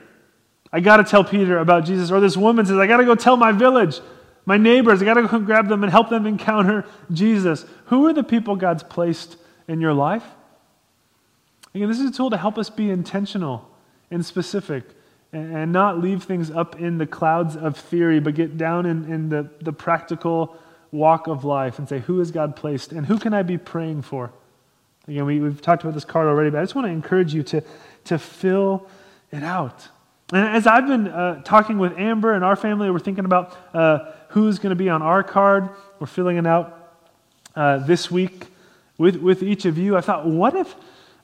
I 0.72 0.80
got 0.80 0.98
to 0.98 1.04
tell 1.04 1.26
Peter 1.26 1.60
about 1.60 1.84
Jesus. 1.84 2.12
Or 2.12 2.22
this 2.22 2.38
woman 2.38 2.66
says, 2.66 2.78
I 2.78 2.88
got 2.88 2.98
to 2.98 3.06
go 3.06 3.16
tell 3.16 3.36
my 3.36 3.52
village 3.52 4.00
my 4.46 4.58
neighbors, 4.58 5.02
I 5.02 5.06
got 5.06 5.16
to 5.16 5.28
go 5.28 5.40
grab 5.40 5.68
them 5.68 5.84
and 5.84 5.92
help 5.92 6.10
them 6.10 6.26
encounter 6.26 6.86
Jesus. 7.12 7.66
Who 7.86 8.08
are 8.08 8.14
the 8.14 8.24
people 8.24 8.56
God's 8.56 8.84
placed 8.84 9.38
in 9.68 9.82
your 9.82 9.94
life? 9.94 10.24
Again, 11.76 11.90
this 11.90 12.00
is 12.00 12.10
a 12.10 12.14
tool 12.14 12.30
to 12.30 12.38
help 12.38 12.58
us 12.58 12.70
be 12.70 12.90
intentional 12.90 13.70
and 14.10 14.26
specific 14.26 14.84
and 15.34 15.72
not 15.72 16.00
leave 16.00 16.24
things 16.24 16.52
up 16.52 16.80
in 16.80 16.98
the 16.98 17.06
clouds 17.08 17.56
of 17.56 17.78
theory, 17.78 18.20
but 18.20 18.36
get 18.36 18.58
down 18.58 18.86
in, 18.86 19.12
in 19.12 19.30
the, 19.30 19.50
the 19.62 19.72
practical 19.72 20.58
walk 20.92 21.28
of 21.28 21.46
life 21.46 21.80
and 21.80 21.88
say, 21.88 22.00
who 22.00 22.20
has 22.20 22.32
God 22.32 22.56
placed 22.56 22.92
and 22.92 23.06
who 23.06 23.18
can 23.18 23.34
I 23.34 23.44
be 23.44 23.58
praying 23.58 24.02
for? 24.02 24.32
Again, 25.08 25.26
we, 25.26 25.40
we've 25.40 25.62
talked 25.62 25.84
about 25.84 25.94
this 25.94 26.06
card 26.06 26.28
already, 26.28 26.50
but 26.50 26.60
I 26.60 26.64
just 26.64 26.76
want 26.76 26.88
to 26.88 26.92
encourage 26.92 27.34
you 27.34 27.44
to, 27.44 27.64
to 28.06 28.20
fill 28.20 28.88
it 29.32 29.42
out. 29.42 29.88
And 30.34 30.48
as 30.48 30.68
I've 30.68 30.88
been 30.88 31.08
uh, 31.08 31.42
talking 31.44 31.80
with 31.80 31.98
Amber 31.98 32.34
and 32.34 32.44
our 32.44 32.56
family, 32.56 32.92
we're 32.92 33.00
thinking 33.00 33.26
about 33.26 33.58
uh, 33.74 34.12
who's 34.30 34.60
going 34.60 34.72
to 34.72 34.76
be 34.76 34.90
on 34.90 35.02
our 35.02 35.24
card. 35.24 35.70
We're 36.00 36.08
filling 36.08 36.38
it 36.38 36.46
out 36.46 36.94
uh, 37.56 37.80
this 37.80 38.12
week 38.12 38.48
with, 38.98 39.16
with 39.16 39.44
each 39.44 39.66
of 39.66 39.78
you. 39.78 39.96
I 39.96 40.02
thought, 40.02 40.26
what 40.26 40.56
if, 40.56 40.76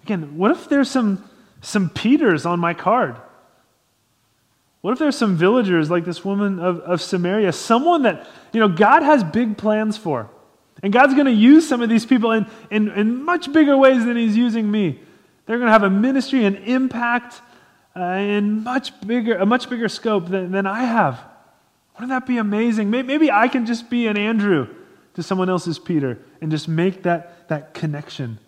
again, 0.04 0.38
what 0.38 0.52
if 0.52 0.70
there's 0.70 0.89
some, 0.89 1.30
some 1.62 1.89
Peters 1.89 2.46
on 2.46 2.60
my 2.60 2.74
card? 2.74 3.17
What 4.88 4.93
if 4.93 5.00
there's 5.00 5.17
some 5.17 5.36
villagers 5.36 5.91
like 5.91 6.06
this 6.06 6.23
woman 6.23 6.60
of, 6.60 6.80
of 6.80 7.02
Samaria, 7.02 7.52
someone 7.52 8.04
that, 8.04 8.26
you 8.54 8.62
know, 8.62 8.69
God 8.69 9.04
has 9.04 9.21
big 9.21 9.58
plans 9.58 9.97
for? 9.97 10.30
And 10.82 10.93
God's 10.93 11.13
going 11.13 11.26
to 11.26 11.34
use 11.34 11.67
some 11.67 11.82
of 11.82 11.89
these 11.89 12.06
people 12.06 12.32
in, 12.32 12.45
in, 12.71 12.88
in 12.91 13.21
much 13.21 13.52
bigger 13.52 13.76
ways 13.76 14.06
than 14.06 14.15
He's 14.15 14.38
using 14.38 14.71
me. 14.71 15.02
They're 15.45 15.58
going 15.58 15.67
to 15.67 15.73
have 15.73 15.84
a 15.84 15.89
ministry 15.89 16.45
and 16.45 16.56
impact 16.60 17.41
uh, 17.97 18.02
in 18.02 18.63
much 18.63 18.97
bigger, 19.02 19.36
a 19.36 19.45
much 19.45 19.69
bigger 19.69 19.89
scope 19.89 20.30
than, 20.30 20.54
than 20.54 20.65
I 20.65 20.86
have. 20.86 21.19
Wouldn't 21.95 22.12
that 22.12 22.26
be 22.26 22.38
amazing? 22.38 22.89
Maybe 22.89 23.30
I 23.30 23.50
can 23.50 23.65
just 23.65 23.89
be 23.89 24.08
an 24.08 24.15
Andrew 24.15 24.73
to 25.15 25.21
someone 25.21 25.50
else's 25.50 25.78
Peter 25.78 26.17
and 26.39 26.50
just 26.50 26.69
make 26.69 27.04
that, 27.04 27.50
that 27.50 27.73
connection. 27.73 28.39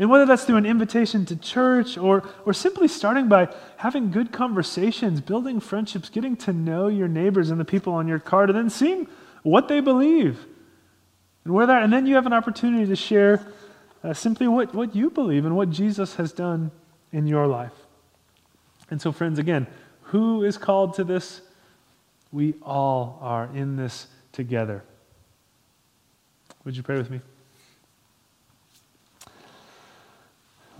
And 0.00 0.08
whether 0.08 0.24
that's 0.24 0.44
through 0.44 0.56
an 0.56 0.64
invitation 0.64 1.26
to 1.26 1.36
church 1.36 1.98
or, 1.98 2.26
or 2.46 2.54
simply 2.54 2.88
starting 2.88 3.28
by 3.28 3.48
having 3.76 4.10
good 4.10 4.32
conversations, 4.32 5.20
building 5.20 5.60
friendships, 5.60 6.08
getting 6.08 6.36
to 6.38 6.54
know 6.54 6.88
your 6.88 7.06
neighbors 7.06 7.50
and 7.50 7.60
the 7.60 7.66
people 7.66 7.92
on 7.92 8.08
your 8.08 8.18
card, 8.18 8.48
and 8.48 8.58
then 8.58 8.70
seeing 8.70 9.06
what 9.42 9.68
they 9.68 9.80
believe. 9.80 10.46
And, 11.44 11.52
where 11.52 11.66
that, 11.66 11.82
and 11.82 11.92
then 11.92 12.06
you 12.06 12.14
have 12.14 12.24
an 12.24 12.32
opportunity 12.32 12.86
to 12.86 12.96
share 12.96 13.46
uh, 14.02 14.14
simply 14.14 14.48
what, 14.48 14.74
what 14.74 14.96
you 14.96 15.10
believe 15.10 15.44
and 15.44 15.54
what 15.54 15.68
Jesus 15.68 16.14
has 16.14 16.32
done 16.32 16.70
in 17.12 17.26
your 17.26 17.46
life. 17.46 17.74
And 18.90 19.02
so, 19.02 19.12
friends, 19.12 19.38
again, 19.38 19.66
who 20.04 20.44
is 20.44 20.56
called 20.56 20.94
to 20.94 21.04
this? 21.04 21.42
We 22.32 22.54
all 22.62 23.18
are 23.20 23.50
in 23.54 23.76
this 23.76 24.06
together. 24.32 24.82
Would 26.64 26.74
you 26.74 26.82
pray 26.82 26.96
with 26.96 27.10
me? 27.10 27.20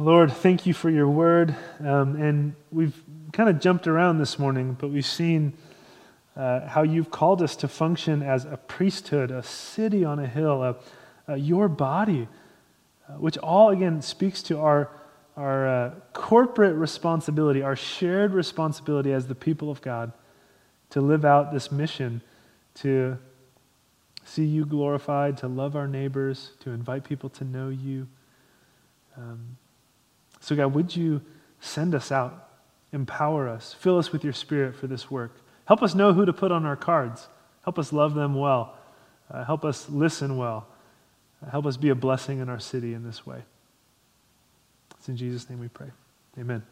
Lord, 0.00 0.32
thank 0.32 0.64
you 0.64 0.72
for 0.72 0.88
your 0.88 1.08
word. 1.08 1.54
Um, 1.78 2.16
and 2.16 2.54
we've 2.72 2.98
kind 3.34 3.50
of 3.50 3.60
jumped 3.60 3.86
around 3.86 4.16
this 4.16 4.38
morning, 4.38 4.74
but 4.80 4.88
we've 4.88 5.04
seen 5.04 5.52
uh, 6.34 6.66
how 6.66 6.84
you've 6.84 7.10
called 7.10 7.42
us 7.42 7.54
to 7.56 7.68
function 7.68 8.22
as 8.22 8.46
a 8.46 8.56
priesthood, 8.56 9.30
a 9.30 9.42
city 9.42 10.02
on 10.02 10.18
a 10.18 10.26
hill, 10.26 10.62
a, 10.62 10.76
a 11.28 11.36
your 11.36 11.68
body, 11.68 12.28
uh, 13.06 13.12
which 13.18 13.36
all, 13.36 13.68
again, 13.68 14.00
speaks 14.00 14.42
to 14.44 14.58
our, 14.58 14.88
our 15.36 15.68
uh, 15.68 15.90
corporate 16.14 16.76
responsibility, 16.76 17.60
our 17.60 17.76
shared 17.76 18.32
responsibility 18.32 19.12
as 19.12 19.26
the 19.26 19.34
people 19.34 19.70
of 19.70 19.82
God 19.82 20.12
to 20.88 21.02
live 21.02 21.26
out 21.26 21.52
this 21.52 21.70
mission 21.70 22.22
to 22.76 23.18
see 24.24 24.46
you 24.46 24.64
glorified, 24.64 25.36
to 25.36 25.46
love 25.46 25.76
our 25.76 25.86
neighbors, 25.86 26.52
to 26.60 26.70
invite 26.70 27.04
people 27.04 27.28
to 27.28 27.44
know 27.44 27.68
you. 27.68 28.08
Um, 29.14 29.58
so, 30.40 30.56
God, 30.56 30.74
would 30.74 30.96
you 30.96 31.20
send 31.60 31.94
us 31.94 32.10
out, 32.10 32.48
empower 32.92 33.48
us, 33.48 33.74
fill 33.78 33.98
us 33.98 34.10
with 34.10 34.24
your 34.24 34.32
spirit 34.32 34.74
for 34.74 34.86
this 34.86 35.10
work? 35.10 35.32
Help 35.66 35.82
us 35.82 35.94
know 35.94 36.12
who 36.12 36.24
to 36.24 36.32
put 36.32 36.50
on 36.50 36.66
our 36.66 36.76
cards. 36.76 37.28
Help 37.62 37.78
us 37.78 37.92
love 37.92 38.14
them 38.14 38.34
well. 38.34 38.76
Uh, 39.30 39.44
help 39.44 39.64
us 39.64 39.88
listen 39.88 40.36
well. 40.36 40.66
Uh, 41.44 41.50
help 41.50 41.66
us 41.66 41.76
be 41.76 41.90
a 41.90 41.94
blessing 41.94 42.40
in 42.40 42.48
our 42.48 42.58
city 42.58 42.94
in 42.94 43.04
this 43.04 43.24
way. 43.24 43.42
It's 44.98 45.08
in 45.08 45.16
Jesus' 45.16 45.48
name 45.48 45.60
we 45.60 45.68
pray. 45.68 45.90
Amen. 46.38 46.62